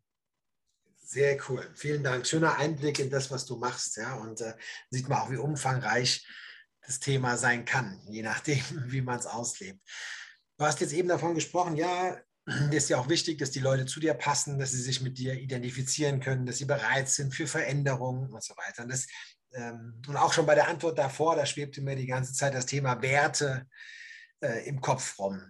[0.94, 1.68] Sehr cool.
[1.74, 2.24] Vielen Dank.
[2.24, 3.96] Schöner Einblick in das, was du machst.
[3.96, 4.54] Ja, und äh,
[4.88, 6.24] sieht man auch, wie umfangreich
[6.80, 9.80] das Thema sein kann, je nachdem, wie man es auslebt.
[10.58, 13.86] Du hast jetzt eben davon gesprochen, ja, es ist ja auch wichtig, dass die Leute
[13.86, 17.48] zu dir passen, dass sie sich mit dir identifizieren können, dass sie bereit sind für
[17.48, 18.84] Veränderungen und so weiter.
[18.84, 19.08] Und das
[19.52, 22.66] ähm, und auch schon bei der Antwort davor, da schwebte mir die ganze Zeit das
[22.66, 23.66] Thema Werte
[24.40, 25.40] äh, im Kopf rum.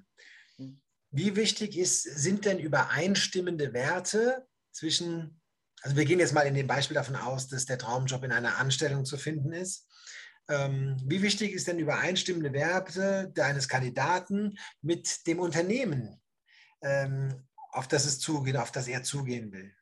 [0.56, 0.80] Hm.
[1.10, 5.40] Wie wichtig ist, sind denn übereinstimmende Werte zwischen,
[5.82, 8.58] also wir gehen jetzt mal in dem Beispiel davon aus, dass der Traumjob in einer
[8.58, 9.88] Anstellung zu finden ist.
[10.48, 16.20] Ähm, wie wichtig ist denn übereinstimmende Werte deines Kandidaten mit dem Unternehmen,
[16.82, 19.74] ähm, auf das es zugeht, auf das er zugehen will?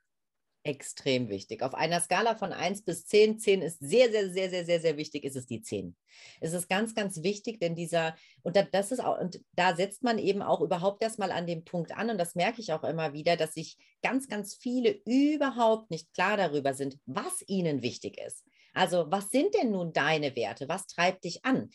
[0.65, 1.63] Extrem wichtig.
[1.63, 4.97] Auf einer Skala von 1 bis 10, 10 ist sehr, sehr, sehr, sehr, sehr, sehr
[4.97, 5.95] wichtig, ist es die 10.
[6.41, 10.19] Es ist ganz, ganz wichtig, denn dieser, und das ist auch, und da setzt man
[10.19, 13.37] eben auch überhaupt erstmal an dem Punkt an, und das merke ich auch immer wieder,
[13.37, 18.45] dass sich ganz, ganz viele überhaupt nicht klar darüber sind, was ihnen wichtig ist.
[18.73, 20.69] Also, was sind denn nun deine Werte?
[20.69, 21.71] Was treibt dich an?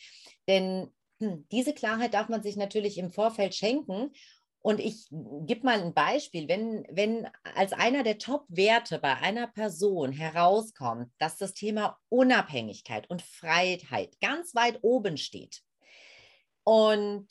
[0.47, 4.11] Denn hm, diese Klarheit darf man sich natürlich im Vorfeld schenken
[4.61, 6.47] und ich gebe mal ein Beispiel.
[6.47, 13.21] Wenn, wenn als einer der Top-Werte bei einer Person herauskommt, dass das Thema Unabhängigkeit und
[13.21, 15.61] Freiheit ganz weit oben steht,
[16.69, 17.27] und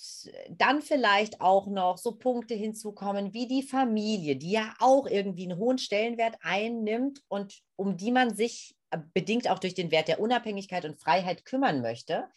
[0.51, 5.61] dann vielleicht auch noch so Punkte hinzukommen wie die Familie, die ja auch irgendwie einen
[5.61, 8.75] hohen Stellenwert einnimmt und um die man sich
[9.15, 12.29] bedingt auch durch den Wert der Unabhängigkeit und Freiheit kümmern möchte,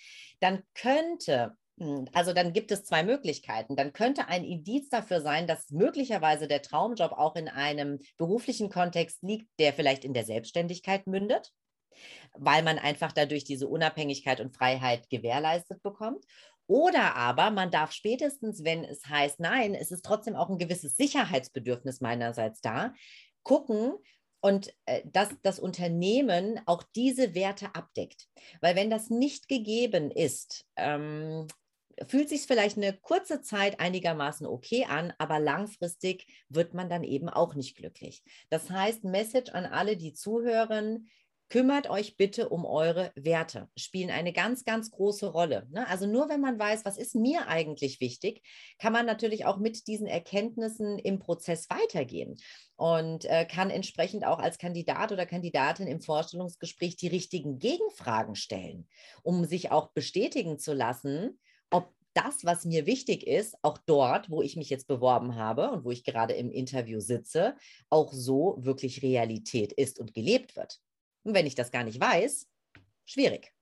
[0.41, 1.57] dann könnte
[2.13, 3.75] also dann gibt es zwei Möglichkeiten.
[3.75, 9.23] Dann könnte ein Indiz dafür sein, dass möglicherweise der Traumjob auch in einem beruflichen Kontext
[9.23, 11.51] liegt, der vielleicht in der Selbstständigkeit mündet,
[12.33, 16.25] weil man einfach dadurch diese Unabhängigkeit und Freiheit gewährleistet bekommt.
[16.67, 20.95] Oder aber man darf spätestens, wenn es heißt, nein, es ist trotzdem auch ein gewisses
[20.95, 22.93] Sicherheitsbedürfnis meinerseits da,
[23.43, 23.93] gucken,
[24.41, 28.27] und äh, dass das Unternehmen auch diese Werte abdeckt.
[28.59, 31.47] Weil wenn das nicht gegeben ist, ähm,
[32.07, 37.29] fühlt sich vielleicht eine kurze Zeit einigermaßen okay an, aber langfristig wird man dann eben
[37.29, 38.23] auch nicht glücklich.
[38.49, 41.09] Das heißt, Message an alle, die zuhören,
[41.51, 45.67] kümmert euch bitte um eure Werte, spielen eine ganz, ganz große Rolle.
[45.69, 45.85] Ne?
[45.89, 48.41] Also nur wenn man weiß, was ist mir eigentlich wichtig,
[48.79, 52.37] kann man natürlich auch mit diesen Erkenntnissen im Prozess weitergehen
[52.77, 58.87] und äh, kann entsprechend auch als Kandidat oder Kandidatin im Vorstellungsgespräch die richtigen Gegenfragen stellen,
[59.21, 61.37] um sich auch bestätigen zu lassen,
[61.71, 65.85] ob das, was mir wichtig ist, auch dort, wo ich mich jetzt beworben habe und
[65.85, 67.55] wo ich gerade im Interview sitze,
[67.89, 70.79] auch so wirklich Realität ist und gelebt wird.
[71.23, 72.47] Und wenn ich das gar nicht weiß,
[73.05, 73.53] schwierig.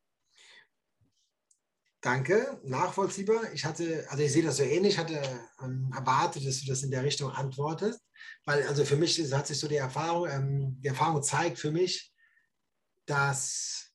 [2.02, 3.52] Danke, nachvollziehbar.
[3.54, 5.22] Ich hatte, also ich sehe das so ähnlich, hatte
[5.62, 8.00] ähm, erwartet, dass du das in der Richtung antwortest,
[8.46, 12.14] weil also für mich hat sich so die Erfahrung, ähm, die Erfahrung zeigt für mich,
[13.06, 13.89] dass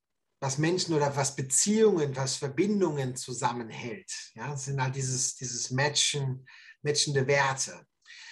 [0.45, 4.13] was Menschen oder was Beziehungen, was Verbindungen zusammenhält.
[4.35, 6.47] Ja, das sind halt dieses, dieses Matchen,
[6.83, 7.87] matchende Werte.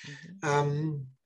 [0.05, 0.40] Mhm.
[0.42, 1.16] Ähm,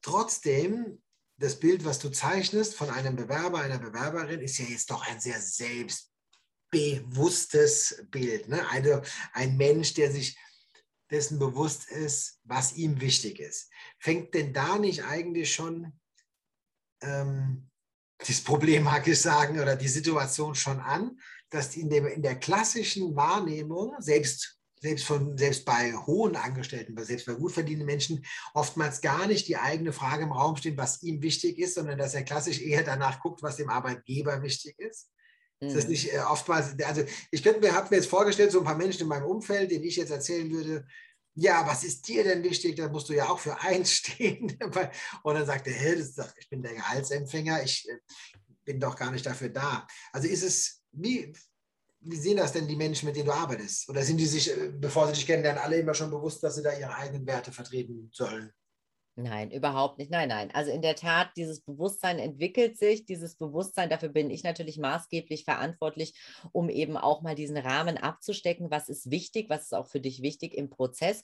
[0.00, 1.02] trotzdem,
[1.36, 5.20] das Bild, was du zeichnest von einem Bewerber, einer Bewerberin, ist ja jetzt doch ein
[5.20, 8.48] sehr selbstbewusstes Bild.
[8.48, 8.64] Ne?
[8.70, 10.38] Also ein Mensch, der sich
[11.10, 13.68] dessen bewusst ist, was ihm wichtig ist.
[13.98, 15.98] Fängt denn da nicht eigentlich schon
[17.02, 17.67] ähm,
[18.18, 21.18] das Problem, mag ich sagen, oder die Situation schon an,
[21.50, 27.26] dass in, dem, in der klassischen Wahrnehmung, selbst selbst, von, selbst bei hohen Angestellten, selbst
[27.26, 31.22] bei gut verdienenden Menschen, oftmals gar nicht die eigene Frage im Raum steht, was ihm
[31.22, 35.10] wichtig ist, sondern dass er klassisch eher danach guckt, was dem Arbeitgeber wichtig ist.
[35.60, 35.68] Mhm.
[35.68, 38.64] Ist das nicht äh, oftmals, also ich könnte mir, habe mir jetzt vorgestellt, so ein
[38.64, 40.86] paar Menschen in meinem Umfeld, denen ich jetzt erzählen würde,
[41.40, 42.76] ja, was ist dir denn wichtig?
[42.76, 44.58] Da musst du ja auch für einstehen.
[45.22, 47.98] Und dann sagt er, hey, das, ich bin der Gehaltsempfänger, ich äh,
[48.64, 49.86] bin doch gar nicht dafür da.
[50.12, 51.32] Also ist es, wie,
[52.00, 53.88] wie sehen das denn die Menschen, mit denen du arbeitest?
[53.88, 56.62] Oder sind die sich, äh, bevor sie dich kennenlernen, alle immer schon bewusst, dass sie
[56.62, 58.52] da ihre eigenen Werte vertreten sollen?
[59.20, 60.12] Nein, überhaupt nicht.
[60.12, 60.52] Nein, nein.
[60.54, 63.04] Also in der Tat, dieses Bewusstsein entwickelt sich.
[63.04, 66.14] Dieses Bewusstsein, dafür bin ich natürlich maßgeblich verantwortlich,
[66.52, 68.70] um eben auch mal diesen Rahmen abzustecken.
[68.70, 69.50] Was ist wichtig?
[69.50, 71.22] Was ist auch für dich wichtig im Prozess?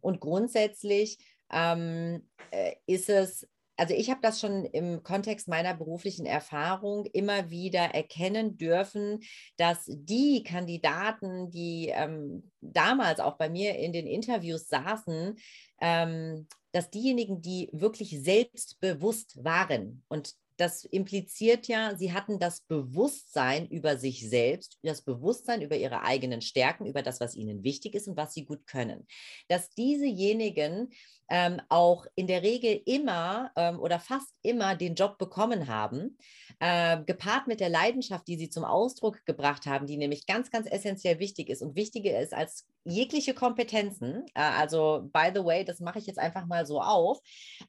[0.00, 1.18] Und grundsätzlich
[1.52, 7.50] ähm, äh, ist es also ich habe das schon im Kontext meiner beruflichen Erfahrung immer
[7.50, 9.18] wieder erkennen dürfen,
[9.56, 15.36] dass die Kandidaten, die ähm, damals auch bei mir in den Interviews saßen,
[15.80, 23.66] ähm, dass diejenigen, die wirklich selbstbewusst waren und das impliziert ja, sie hatten das Bewusstsein
[23.68, 28.08] über sich selbst, das Bewusstsein über ihre eigenen Stärken, über das, was ihnen wichtig ist
[28.08, 29.06] und was sie gut können.
[29.48, 30.92] Dass diesejenigen
[31.30, 36.18] ähm, auch in der Regel immer ähm, oder fast immer den Job bekommen haben,
[36.60, 40.70] äh, gepaart mit der Leidenschaft, die sie zum Ausdruck gebracht haben, die nämlich ganz, ganz
[40.70, 44.26] essentiell wichtig ist und wichtiger ist als jegliche Kompetenzen.
[44.34, 47.20] Äh, also, by the way, das mache ich jetzt einfach mal so auf.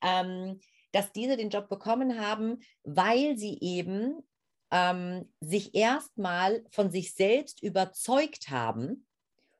[0.03, 0.59] Ähm,
[0.95, 4.23] dass diese den Job bekommen haben, weil sie eben
[4.71, 9.05] ähm, sich erstmal von sich selbst überzeugt haben,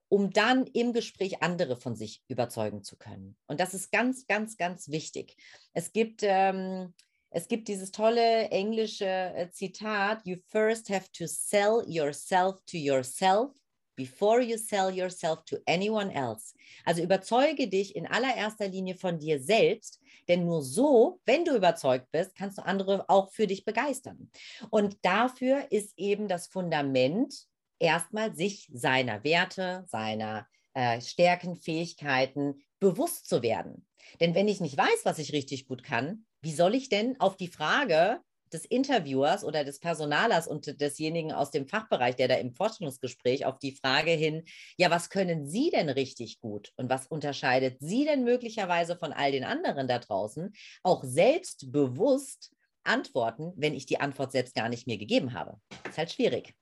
[0.07, 3.35] um dann im Gespräch andere von sich überzeugen zu können.
[3.47, 5.35] Und das ist ganz, ganz, ganz wichtig.
[5.73, 6.93] Es gibt, ähm,
[7.31, 13.51] es gibt dieses tolle englische äh, Zitat, You first have to sell yourself to yourself
[13.97, 16.53] before you sell yourself to anyone else.
[16.85, 22.11] Also überzeuge dich in allererster Linie von dir selbst, denn nur so, wenn du überzeugt
[22.11, 24.29] bist, kannst du andere auch für dich begeistern.
[24.69, 27.33] Und dafür ist eben das Fundament
[27.79, 33.87] erstmal sich seiner Werte, seiner äh, Stärken, Fähigkeiten bewusst zu werden.
[34.19, 37.37] Denn wenn ich nicht weiß, was ich richtig gut kann, wie soll ich denn auf
[37.37, 38.19] die Frage,
[38.55, 43.59] des Interviewers oder des Personalers und desjenigen aus dem Fachbereich, der da im Vorstellungsgespräch auf
[43.59, 44.45] die Frage hin,
[44.77, 49.31] ja, was können Sie denn richtig gut und was unterscheidet Sie denn möglicherweise von all
[49.31, 52.51] den anderen da draußen, auch selbstbewusst
[52.83, 55.59] antworten, wenn ich die Antwort selbst gar nicht mir gegeben habe.
[55.87, 56.53] Ist halt schwierig.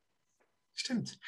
[0.74, 1.20] Stimmt.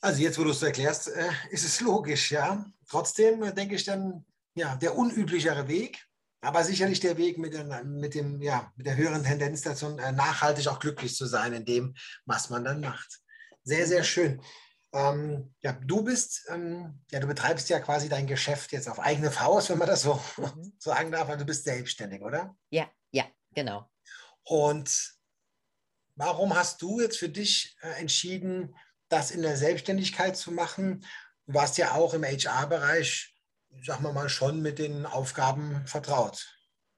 [0.00, 2.64] Also jetzt, wo du es erklärst, äh, ist es logisch, ja.
[2.88, 4.24] Trotzdem äh, denke ich dann,
[4.54, 6.06] ja, der unüblichere Weg
[6.40, 10.12] aber sicherlich der Weg mit, der, mit, dem, ja, mit der höheren Tendenz dazu, äh,
[10.12, 11.94] nachhaltig auch glücklich zu sein in dem,
[12.24, 13.20] was man dann macht.
[13.64, 14.40] Sehr, sehr schön.
[14.92, 19.30] Ähm, ja, du bist, ähm, ja, du betreibst ja quasi dein Geschäft jetzt auf eigene
[19.30, 20.72] Faust, wenn man das so mhm.
[20.78, 22.56] sagen darf, weil du bist selbstständig, oder?
[22.70, 23.90] Ja, ja, genau.
[24.44, 25.14] Und
[26.14, 28.74] warum hast du jetzt für dich äh, entschieden,
[29.08, 31.04] das in der Selbstständigkeit zu machen?
[31.46, 33.35] Du warst ja auch im HR-Bereich
[33.84, 36.46] sagen wir mal, schon mit den Aufgaben vertraut.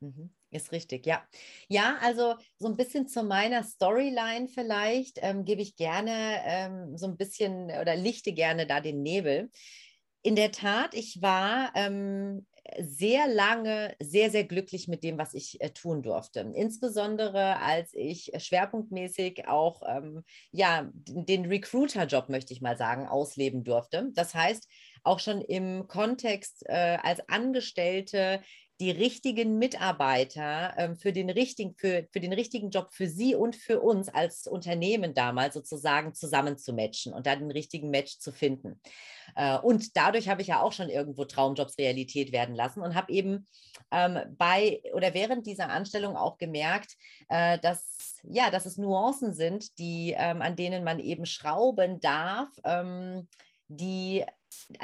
[0.00, 0.34] Mhm.
[0.50, 1.22] Ist richtig, ja.
[1.68, 7.06] Ja, also so ein bisschen zu meiner Storyline vielleicht ähm, gebe ich gerne ähm, so
[7.06, 9.50] ein bisschen oder lichte gerne da den Nebel.
[10.22, 12.46] In der Tat, ich war ähm,
[12.78, 16.40] sehr lange sehr, sehr glücklich mit dem, was ich äh, tun durfte.
[16.54, 24.08] Insbesondere als ich schwerpunktmäßig auch ähm, ja, den Recruiter-Job, möchte ich mal sagen, ausleben durfte.
[24.14, 24.66] Das heißt,
[25.02, 28.40] auch schon im Kontext äh, als Angestellte
[28.80, 33.56] die richtigen Mitarbeiter ähm, für, den richtigen, für, für den richtigen Job für Sie und
[33.56, 38.30] für uns als Unternehmen damals sozusagen zusammen zu matchen und da den richtigen Match zu
[38.30, 38.80] finden.
[39.34, 43.12] Äh, und dadurch habe ich ja auch schon irgendwo Traumjobs Realität werden lassen und habe
[43.12, 43.48] eben
[43.90, 46.94] ähm, bei oder während dieser Anstellung auch gemerkt,
[47.28, 52.48] äh, dass ja, dass es Nuancen sind, die ähm, an denen man eben schrauben darf,
[52.64, 53.28] ähm,
[53.68, 54.24] die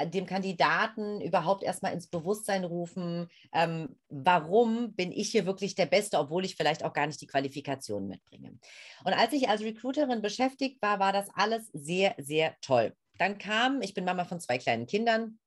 [0.05, 6.19] dem Kandidaten überhaupt erstmal ins Bewusstsein rufen, ähm, warum bin ich hier wirklich der Beste,
[6.19, 8.57] obwohl ich vielleicht auch gar nicht die Qualifikationen mitbringe.
[9.03, 12.95] Und als ich als Recruiterin beschäftigt war, war das alles sehr, sehr toll.
[13.17, 15.39] Dann kam, ich bin Mama von zwei kleinen Kindern,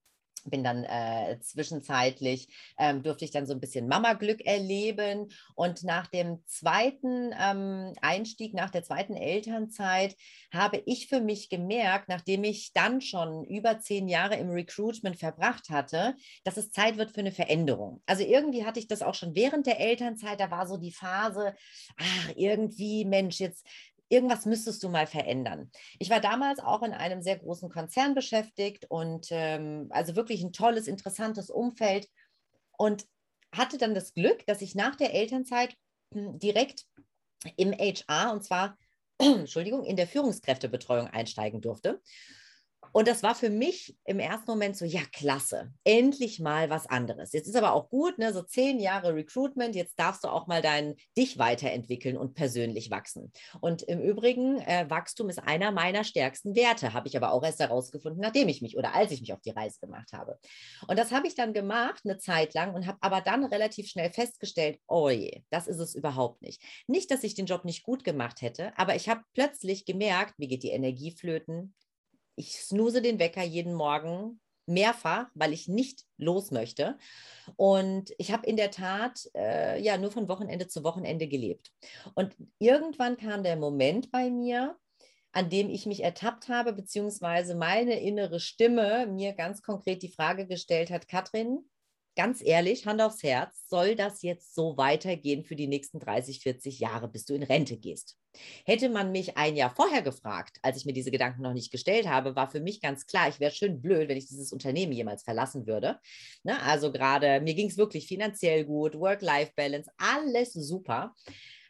[0.51, 5.29] bin dann äh, zwischenzeitlich, ähm, durfte ich dann so ein bisschen Mama-Glück erleben.
[5.55, 10.17] Und nach dem zweiten ähm, Einstieg, nach der zweiten Elternzeit,
[10.53, 15.71] habe ich für mich gemerkt, nachdem ich dann schon über zehn Jahre im Recruitment verbracht
[15.71, 18.03] hatte, dass es Zeit wird für eine Veränderung.
[18.07, 21.55] Also irgendwie hatte ich das auch schon während der Elternzeit, da war so die Phase,
[21.97, 23.67] ach, irgendwie, Mensch, jetzt
[24.09, 25.71] irgendwas müsstest du mal verändern.
[25.99, 30.53] Ich war damals auch in einem sehr großen Konzern beschäftigt und ähm, also wirklich ein
[30.53, 32.09] tolles, interessantes Umfeld
[32.77, 33.07] und
[33.53, 35.75] hatte dann das Glück, dass ich nach der Elternzeit
[36.15, 36.85] hm, direkt
[37.57, 38.77] im HR und zwar,
[39.19, 42.01] Entschuldigung, in der Führungskräftebetreuung einsteigen durfte.
[42.93, 47.33] Und das war für mich im ersten Moment so, ja, klasse, endlich mal was anderes.
[47.33, 50.63] Jetzt ist aber auch gut, ne, so zehn Jahre Recruitment, jetzt darfst du auch mal
[50.63, 53.33] dein, dich weiterentwickeln und persönlich wachsen.
[53.61, 57.61] Und im Übrigen, äh, Wachstum ist einer meiner stärksten Werte, habe ich aber auch erst
[57.61, 60.39] herausgefunden, nachdem ich mich oder als ich mich auf die Reise gemacht habe.
[60.87, 64.11] Und das habe ich dann gemacht, eine Zeit lang, und habe aber dann relativ schnell
[64.11, 66.63] festgestellt, oh je, das ist es überhaupt nicht.
[66.87, 70.49] Nicht, dass ich den Job nicht gut gemacht hätte, aber ich habe plötzlich gemerkt, mir
[70.49, 71.75] geht die Energie flöten,
[72.39, 76.99] ich snooze den Wecker jeden Morgen mehrfach, weil ich nicht los möchte.
[77.57, 81.73] Und ich habe in der Tat äh, ja nur von Wochenende zu Wochenende gelebt.
[82.15, 84.77] Und irgendwann kam der Moment bei mir,
[85.33, 90.47] an dem ich mich ertappt habe, beziehungsweise meine innere Stimme mir ganz konkret die Frage
[90.47, 91.69] gestellt hat, Katrin,
[92.19, 96.81] ganz ehrlich, Hand aufs Herz, soll das jetzt so weitergehen für die nächsten 30, 40
[96.81, 98.19] Jahre, bis du in Rente gehst?
[98.65, 102.09] Hätte man mich ein Jahr vorher gefragt, als ich mir diese Gedanken noch nicht gestellt
[102.09, 105.23] habe, war für mich ganz klar, ich wäre schön blöd, wenn ich dieses Unternehmen jemals
[105.23, 106.01] verlassen würde.
[106.43, 106.61] Ne?
[106.63, 111.15] Also gerade, mir ging es wirklich finanziell gut, Work-Life-Balance, alles super.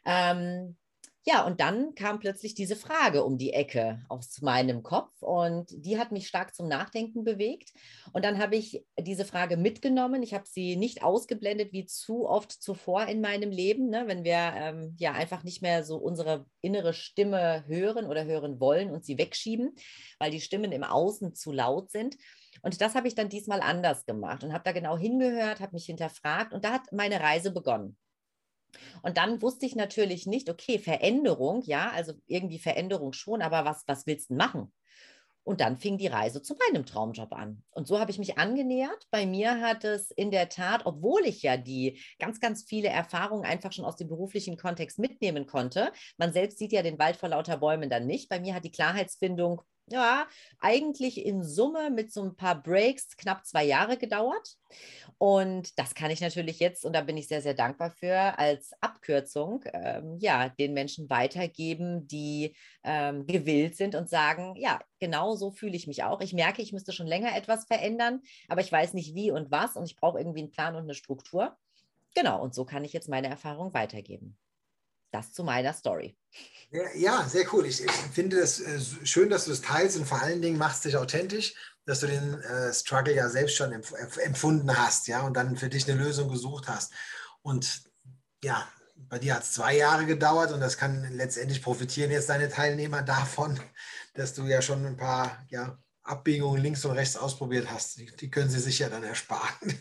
[0.03, 0.77] Ähm,
[1.25, 5.99] ja, und dann kam plötzlich diese Frage um die Ecke aus meinem Kopf und die
[5.99, 7.71] hat mich stark zum Nachdenken bewegt.
[8.13, 10.23] Und dann habe ich diese Frage mitgenommen.
[10.23, 14.05] Ich habe sie nicht ausgeblendet wie zu oft zuvor in meinem Leben, ne?
[14.07, 18.89] wenn wir ähm, ja einfach nicht mehr so unsere innere Stimme hören oder hören wollen
[18.89, 19.75] und sie wegschieben,
[20.19, 22.15] weil die Stimmen im Außen zu laut sind.
[22.61, 25.85] Und das habe ich dann diesmal anders gemacht und habe da genau hingehört, habe mich
[25.85, 27.97] hinterfragt und da hat meine Reise begonnen.
[29.01, 33.83] Und dann wusste ich natürlich nicht, okay, Veränderung, ja, also irgendwie Veränderung schon, aber was,
[33.87, 34.71] was willst du machen?
[35.43, 37.63] Und dann fing die Reise zu meinem Traumjob an.
[37.71, 39.07] Und so habe ich mich angenähert.
[39.09, 43.45] Bei mir hat es in der Tat, obwohl ich ja die ganz, ganz viele Erfahrungen
[43.45, 47.29] einfach schon aus dem beruflichen Kontext mitnehmen konnte, man selbst sieht ja den Wald vor
[47.29, 48.29] lauter Bäumen dann nicht.
[48.29, 50.27] Bei mir hat die Klarheitsfindung ja,
[50.59, 54.55] eigentlich in Summe mit so ein paar Breaks knapp zwei Jahre gedauert.
[55.17, 58.71] Und das kann ich natürlich jetzt, und da bin ich sehr, sehr dankbar für, als
[58.81, 65.51] Abkürzung, ähm, ja, den Menschen weitergeben, die ähm, gewillt sind und sagen, ja, genau so
[65.51, 66.21] fühle ich mich auch.
[66.21, 69.75] Ich merke, ich müsste schon länger etwas verändern, aber ich weiß nicht wie und was
[69.75, 71.57] und ich brauche irgendwie einen Plan und eine Struktur.
[72.15, 74.37] Genau, und so kann ich jetzt meine Erfahrung weitergeben.
[75.11, 76.15] Das zu meiner Story.
[76.95, 77.65] Ja, sehr cool.
[77.65, 80.85] Ich, ich finde es äh, schön, dass du es teilst und vor allen Dingen machst
[80.85, 85.33] dich authentisch, dass du den äh, Struggle ja selbst schon empf empfunden hast, ja, und
[85.33, 86.93] dann für dich eine Lösung gesucht hast.
[87.41, 87.83] Und
[88.43, 92.49] ja, bei dir hat es zwei Jahre gedauert und das kann letztendlich profitieren jetzt deine
[92.49, 93.59] Teilnehmer davon,
[94.13, 97.97] dass du ja schon ein paar ja, Abbiegungen links und rechts ausprobiert hast.
[97.97, 99.79] Die, die können sie sich ja dann ersparen.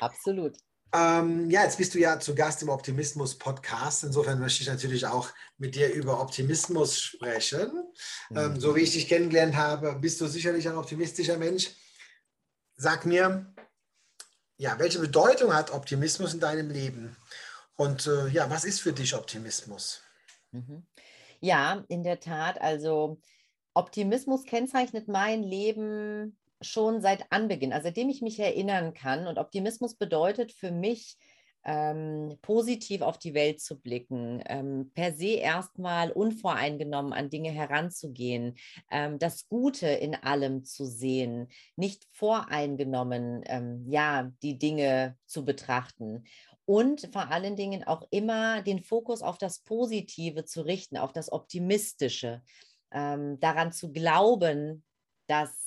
[0.00, 0.58] Absolut.
[0.94, 4.04] Ähm, ja, jetzt bist du ja zu Gast im Optimismus-Podcast.
[4.04, 7.70] Insofern möchte ich natürlich auch mit dir über Optimismus sprechen.
[8.28, 8.36] Mhm.
[8.36, 11.70] Ähm, so wie ich dich kennengelernt habe, bist du sicherlich ein optimistischer Mensch.
[12.76, 13.54] Sag mir,
[14.58, 17.16] ja, welche Bedeutung hat Optimismus in deinem Leben?
[17.76, 20.02] Und äh, ja, was ist für dich Optimismus?
[20.50, 20.86] Mhm.
[21.40, 22.60] Ja, in der Tat.
[22.60, 23.18] Also
[23.74, 29.26] Optimismus kennzeichnet mein Leben schon seit Anbeginn, also seitdem ich mich erinnern kann.
[29.26, 31.16] Und Optimismus bedeutet für mich
[31.64, 38.56] ähm, positiv auf die Welt zu blicken, ähm, per se erstmal unvoreingenommen an Dinge heranzugehen,
[38.90, 46.24] ähm, das Gute in allem zu sehen, nicht voreingenommen, ähm, ja, die Dinge zu betrachten
[46.64, 51.30] und vor allen Dingen auch immer den Fokus auf das Positive zu richten, auf das
[51.30, 52.42] Optimistische,
[52.92, 54.84] ähm, daran zu glauben,
[55.26, 55.61] dass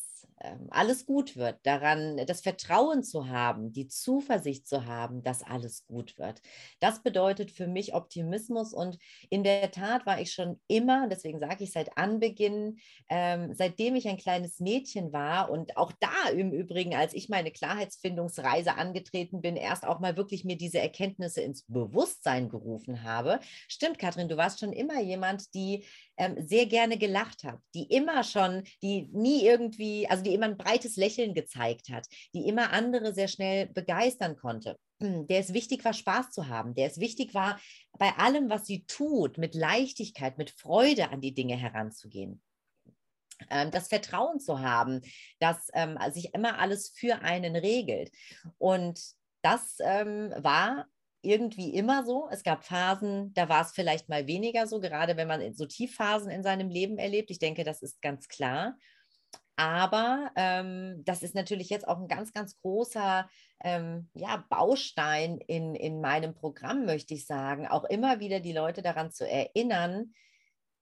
[0.69, 6.17] alles gut wird, daran das Vertrauen zu haben, die Zuversicht zu haben, dass alles gut
[6.17, 6.41] wird.
[6.79, 8.97] Das bedeutet für mich Optimismus und
[9.29, 12.79] in der Tat war ich schon immer, deswegen sage ich seit Anbeginn,
[13.09, 17.51] ähm, seitdem ich ein kleines Mädchen war und auch da im Übrigen, als ich meine
[17.51, 23.39] Klarheitsfindungsreise angetreten bin, erst auch mal wirklich mir diese Erkenntnisse ins Bewusstsein gerufen habe.
[23.69, 25.86] Stimmt, Katrin, du warst schon immer jemand, die
[26.18, 30.57] ähm, sehr gerne gelacht hat, die immer schon, die nie irgendwie, also die immer ein
[30.57, 34.78] breites Lächeln gezeigt hat, die immer andere sehr schnell begeistern konnte.
[35.01, 37.59] Hm, der es wichtig war, Spaß zu haben, der es wichtig war,
[37.97, 42.41] bei allem, was sie tut, mit Leichtigkeit, mit Freude an die Dinge heranzugehen
[43.49, 45.01] ähm, das Vertrauen zu haben,
[45.39, 48.11] dass ähm, sich immer alles für einen regelt.
[48.57, 49.01] Und
[49.41, 50.88] das ähm, war
[51.26, 52.28] irgendwie immer so.
[52.32, 56.30] Es gab Phasen, da war es vielleicht mal weniger so, gerade wenn man so Tiefphasen
[56.30, 57.32] in seinem Leben erlebt.
[57.32, 58.78] Ich denke, das ist ganz klar.
[59.57, 63.30] Aber ähm, das ist natürlich jetzt auch ein ganz, ganz großer
[63.63, 68.82] ähm, ja, Baustein in, in meinem Programm, möchte ich sagen, auch immer wieder die Leute
[68.82, 70.13] daran zu erinnern,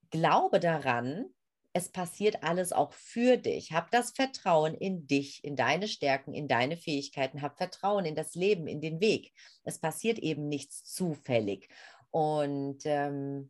[0.10, 1.26] glaube daran,
[1.74, 3.72] es passiert alles auch für dich.
[3.72, 7.42] Hab das Vertrauen in dich, in deine Stärken, in deine Fähigkeiten.
[7.42, 9.34] Hab Vertrauen in das Leben, in den Weg.
[9.64, 11.68] Es passiert eben nichts zufällig.
[12.12, 13.50] Und ähm,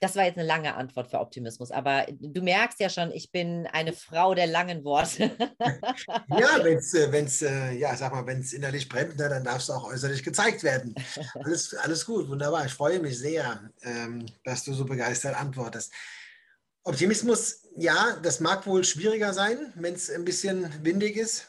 [0.00, 3.66] das war jetzt eine lange Antwort für Optimismus, aber du merkst ja schon, ich bin
[3.66, 5.32] eine Frau der langen Worte.
[6.28, 9.44] ja, wenn es, äh, wenn's, äh, ja, sag mal, wenn es innerlich brennt, ne, dann
[9.44, 10.94] darf es auch äußerlich gezeigt werden.
[11.34, 12.64] Alles, alles gut, wunderbar.
[12.64, 15.92] Ich freue mich sehr, ähm, dass du so begeistert antwortest.
[16.88, 21.48] Optimismus, ja, das mag wohl schwieriger sein, wenn es ein bisschen windig ist.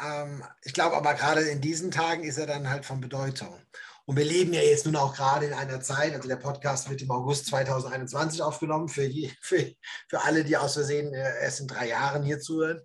[0.00, 3.60] Ähm, ich glaube aber gerade in diesen Tagen ist er dann halt von Bedeutung.
[4.04, 7.02] Und wir leben ja jetzt nun auch gerade in einer Zeit, also der Podcast wird
[7.02, 9.72] im August 2021 aufgenommen, für, je, für,
[10.08, 12.80] für alle, die aus Versehen äh, erst in drei Jahren hier zuhören.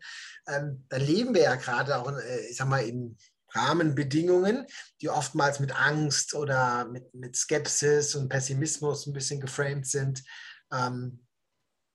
[0.47, 3.15] Ähm, dann leben wir ja gerade auch, in, äh, ich sag mal, in
[3.49, 4.65] Rahmenbedingungen,
[5.01, 10.23] die oftmals mit Angst oder mit, mit Skepsis und Pessimismus ein bisschen geframed sind.
[10.73, 11.19] Ähm,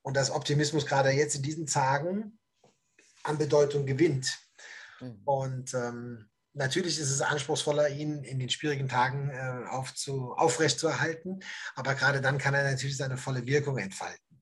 [0.07, 2.38] und dass Optimismus gerade jetzt in diesen Tagen
[3.24, 4.38] an Bedeutung gewinnt.
[5.00, 5.20] Mhm.
[5.24, 11.42] Und ähm, natürlich ist es anspruchsvoller, ihn in den schwierigen Tagen äh, aufzu, aufrechtzuerhalten,
[11.74, 14.40] aber gerade dann kann er natürlich seine volle Wirkung entfalten.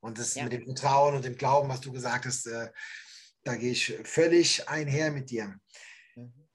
[0.00, 0.44] Und das ja.
[0.44, 2.70] mit dem Vertrauen und dem Glauben, was du gesagt hast, äh,
[3.44, 5.58] da gehe ich völlig einher mit dir.
[6.16, 6.46] Mhm.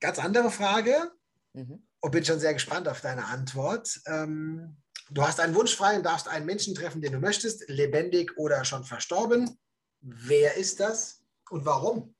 [0.00, 1.10] Ganz andere Frage.
[1.54, 1.88] Mhm.
[2.02, 4.02] Und bin schon sehr gespannt auf deine Antwort.
[4.04, 4.76] Ähm,
[5.12, 8.64] Du hast einen Wunsch frei und darfst einen Menschen treffen, den du möchtest, lebendig oder
[8.64, 9.58] schon verstorben.
[10.00, 12.14] Wer ist das und warum?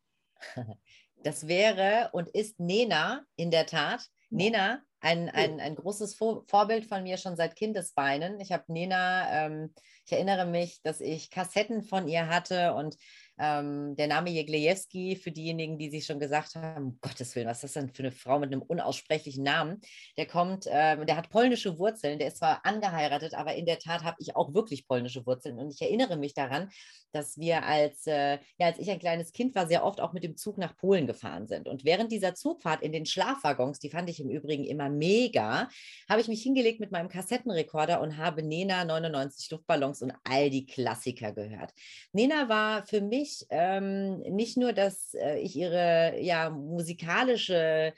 [1.23, 4.07] Das wäre und ist Nena in der Tat.
[4.31, 8.41] Nena, ein, ein, ein großes Vorbild von mir schon seit Kindesbeinen.
[8.41, 9.75] Ich habe Nena, ähm,
[10.11, 12.97] ich erinnere mich, dass ich Kassetten von ihr hatte und
[13.39, 17.65] ähm, der Name Jeglejewski, für diejenigen, die sich schon gesagt haben, um Gottes Willen, was
[17.65, 19.81] ist das denn für eine Frau mit einem unaussprechlichen Namen?
[20.19, 24.05] Der kommt, äh, der hat polnische Wurzeln, der ist zwar angeheiratet, aber in der Tat
[24.05, 25.59] habe ich auch wirklich polnische Wurzeln.
[25.59, 26.71] Und ich erinnere mich daran,
[27.13, 30.23] dass wir als, äh, ja, als ich ein kleines Kind war, sehr oft auch mit
[30.23, 31.67] dem Zug nach Polen gefahren sind.
[31.67, 35.69] Und während dieser Zugfahrt in den Schlafwaggons, die fand ich im Übrigen immer mega,
[36.09, 40.67] habe ich mich hingelegt mit meinem Kassettenrekorder und habe Nena 99 Luftballons und all die
[40.67, 41.73] Klassiker gehört.
[42.13, 47.93] Nena war für mich ähm, nicht nur, dass äh, ich ihre ja, musikalische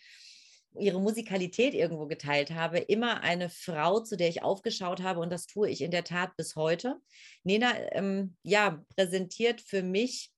[0.78, 5.46] ihre Musikalität irgendwo geteilt habe, immer eine Frau, zu der ich aufgeschaut habe und das
[5.46, 6.96] tue ich in der Tat bis heute.
[7.44, 10.30] Nena, ähm, ja, präsentiert für mich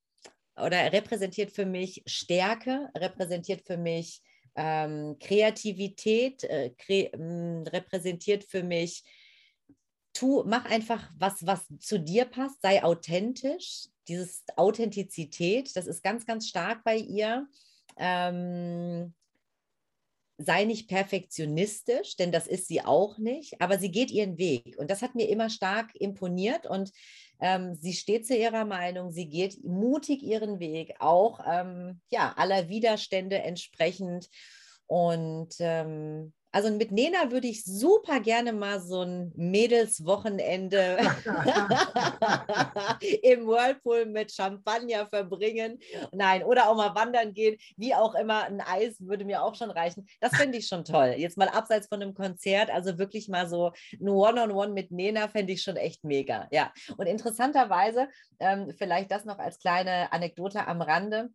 [0.56, 4.22] oder repräsentiert für mich Stärke, repräsentiert für mich
[4.56, 9.02] ähm, Kreativität, äh, kre äh, repräsentiert für mich
[10.14, 16.24] tu, mach einfach was, was zu dir passt, sei authentisch, dieses Authentizität, das ist ganz,
[16.26, 17.46] ganz stark bei ihr.
[17.96, 19.14] Ähm,
[20.38, 24.76] sei nicht perfektionistisch, denn das ist sie auch nicht, aber sie geht ihren Weg.
[24.78, 26.90] Und das hat mir immer stark imponiert und
[27.40, 32.68] ähm, sie steht zu ihrer Meinung, sie geht mutig ihren Weg, auch ähm, ja, aller
[32.68, 34.28] Widerstände entsprechend.
[34.86, 40.98] Und ähm, Also mit Nena würde ich super gerne mal so ein Mädelswochenende
[43.22, 45.80] im Whirlpool mit Champagner verbringen.
[46.12, 48.44] Nein, oder auch mal wandern gehen, wie auch immer.
[48.44, 50.06] Ein Eis würde mir auch schon reichen.
[50.20, 51.16] Das fände ich schon toll.
[51.18, 54.92] Jetzt mal abseits von einem Konzert, also wirklich mal so ein One-on-One -on -One mit
[54.92, 56.46] Nena fände ich schon echt mega.
[56.52, 58.06] Ja, und interessanterweise,
[58.38, 61.30] ähm, vielleicht das noch als kleine Anekdote am Rande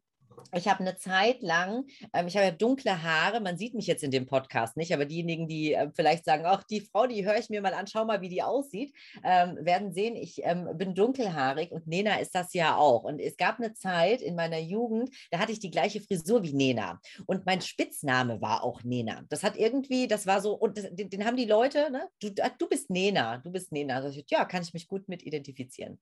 [0.53, 4.03] ich habe eine Zeit lang, ähm, ich habe ja dunkle Haare, man sieht mich jetzt
[4.03, 7.37] in dem Podcast nicht, aber diejenigen, die äh, vielleicht sagen, ach, die Frau, die höre
[7.37, 10.95] ich mir mal an, schau mal, wie die aussieht, ähm, werden sehen, ich ähm, bin
[10.95, 13.03] dunkelhaarig und Nena ist das ja auch.
[13.03, 16.53] Und es gab eine Zeit in meiner Jugend, da hatte ich die gleiche Frisur wie
[16.53, 16.99] Nena.
[17.25, 19.23] Und mein Spitzname war auch Nena.
[19.29, 22.09] Das hat irgendwie, das war so, und das, den, den, haben die Leute, ne?
[22.19, 23.95] du, du bist Nena, du bist Nena.
[23.95, 25.99] Also, ja, kann ich mich gut mit identifizieren.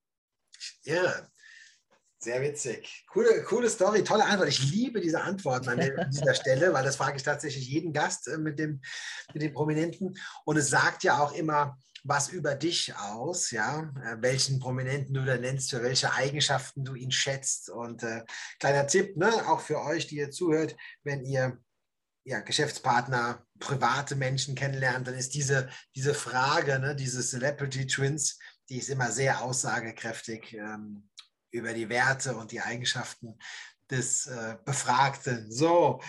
[0.83, 1.27] Ja,
[2.19, 3.05] sehr witzig.
[3.07, 4.49] Coole, coole Story, tolle Antwort.
[4.49, 8.37] Ich liebe diese Antworten an, dieser Stelle, weil das frage ich tatsächlich jeden Gast äh,
[8.37, 8.81] mit dem,
[9.33, 10.17] mit dem Prominenten.
[10.45, 15.25] Und es sagt ja auch immer was über dich aus, ja, äh, welchen Prominenten du
[15.25, 17.69] da nennst, für welche Eigenschaften du ihn schätzt.
[17.69, 18.23] Und äh,
[18.59, 21.57] kleiner Tipp, ne, auch für euch, die ihr zuhört, wenn ihr
[22.23, 28.37] ja, Geschäftspartner, private Menschen kennenlernt, dann ist diese, diese Frage, ne, diese Celebrity Twins,
[28.69, 30.53] die ist immer sehr aussagekräftig.
[30.53, 31.09] Ähm,
[31.51, 33.37] über die Werte und die Eigenschaften
[33.89, 35.51] des äh, Befragten.
[35.51, 36.01] So,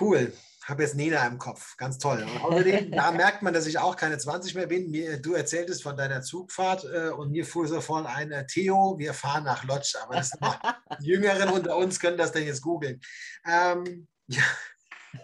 [0.00, 0.32] cool.
[0.64, 1.76] Habe jetzt Nina im Kopf.
[1.76, 2.22] Ganz toll.
[2.22, 4.90] Und außerdem, da merkt man, dass ich auch keine 20 mehr bin.
[4.90, 9.12] Mir, du erzähltest von deiner Zugfahrt äh, und mir fuhr sofort ein, äh, Theo, wir
[9.12, 9.94] fahren nach Lodz.
[9.94, 10.30] Aber das
[11.00, 13.00] die Jüngeren unter uns können das dann jetzt googeln.
[13.46, 14.42] Ähm, ja.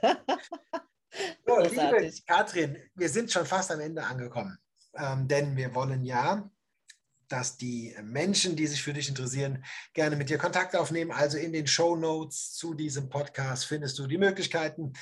[1.45, 4.57] So, liebe Katrin, wir sind schon fast am Ende angekommen.
[4.95, 6.49] Ähm, denn wir wollen ja
[7.31, 9.65] dass die Menschen, die sich für dich interessieren,
[9.95, 11.13] gerne mit dir Kontakt aufnehmen.
[11.13, 14.93] Also in den Show Notes zu diesem Podcast findest du die Möglichkeiten,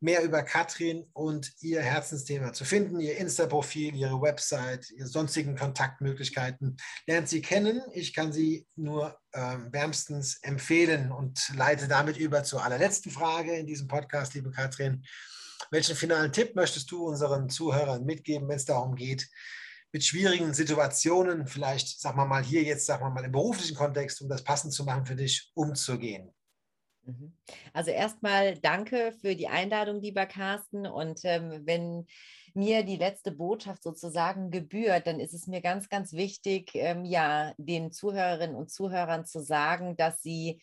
[0.00, 6.76] mehr über Katrin und ihr Herzensthema zu finden, ihr Insta-Profil, ihre Website, ihre sonstigen Kontaktmöglichkeiten.
[7.06, 7.80] Lernt sie kennen.
[7.92, 13.66] Ich kann sie nur äh, wärmstens empfehlen und leite damit über zur allerletzten Frage in
[13.66, 15.04] diesem Podcast, liebe Katrin.
[15.70, 19.28] Welchen finalen Tipp möchtest du unseren Zuhörern mitgeben, wenn es darum geht,
[19.94, 24.20] mit schwierigen Situationen, vielleicht, sagen wir mal, hier jetzt, sagen wir mal, im beruflichen Kontext,
[24.20, 26.34] um das passend zu machen für dich, umzugehen?
[27.04, 27.32] Mhm.
[27.72, 30.88] Also erstmal danke für die Einladung, lieber Carsten.
[30.88, 32.08] Und ähm, wenn
[32.54, 37.54] mir die letzte Botschaft sozusagen gebührt, dann ist es mir ganz, ganz wichtig, ähm, ja,
[37.56, 40.60] den Zuhörerinnen und Zuhörern zu sagen, dass sie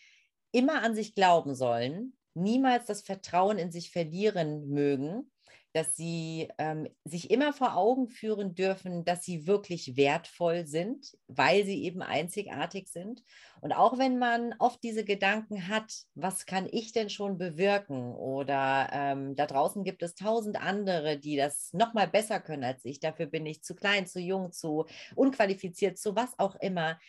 [0.51, 5.30] immer an sich glauben sollen, niemals das Vertrauen in sich verlieren mögen
[5.73, 11.63] dass sie ähm, sich immer vor Augen führen dürfen, dass sie wirklich wertvoll sind, weil
[11.65, 13.23] sie eben einzigartig sind.
[13.61, 18.13] Und auch wenn man oft diese Gedanken hat, was kann ich denn schon bewirken?
[18.13, 22.83] Oder ähm, da draußen gibt es tausend andere, die das noch mal besser können als
[22.83, 22.99] ich.
[22.99, 26.99] Dafür bin ich zu klein, zu jung, zu unqualifiziert, zu was auch immer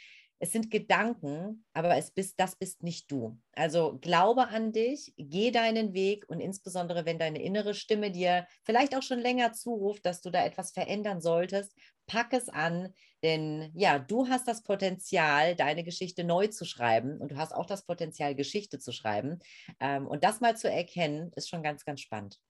[0.42, 3.38] es sind Gedanken, aber es bist, das bist nicht du.
[3.52, 8.96] Also glaube an dich, geh deinen Weg und insbesondere, wenn deine innere Stimme dir vielleicht
[8.96, 11.72] auch schon länger zuruft, dass du da etwas verändern solltest,
[12.08, 17.30] pack es an, denn ja, du hast das Potenzial, deine Geschichte neu zu schreiben und
[17.30, 19.38] du hast auch das Potenzial, Geschichte zu schreiben.
[19.78, 22.40] Ähm, und das mal zu erkennen, ist schon ganz, ganz spannend.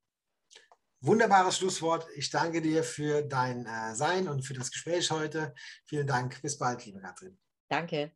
[1.03, 2.07] Wunderbares Schlusswort.
[2.17, 5.55] Ich danke dir für dein äh, Sein und für das Gespräch heute.
[5.85, 6.41] Vielen Dank.
[6.41, 7.39] Bis bald, liebe Katrin.
[7.73, 8.11] Danke.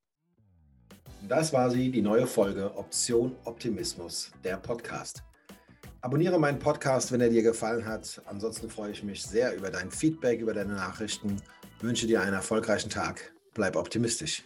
[1.26, 5.22] Das war sie, die neue Folge Option Optimismus, der Podcast.
[6.02, 8.20] Abonniere meinen Podcast, wenn er dir gefallen hat.
[8.26, 11.40] Ansonsten freue ich mich sehr über dein Feedback, über deine Nachrichten.
[11.78, 13.32] Ich wünsche dir einen erfolgreichen Tag.
[13.54, 14.44] Bleib optimistisch.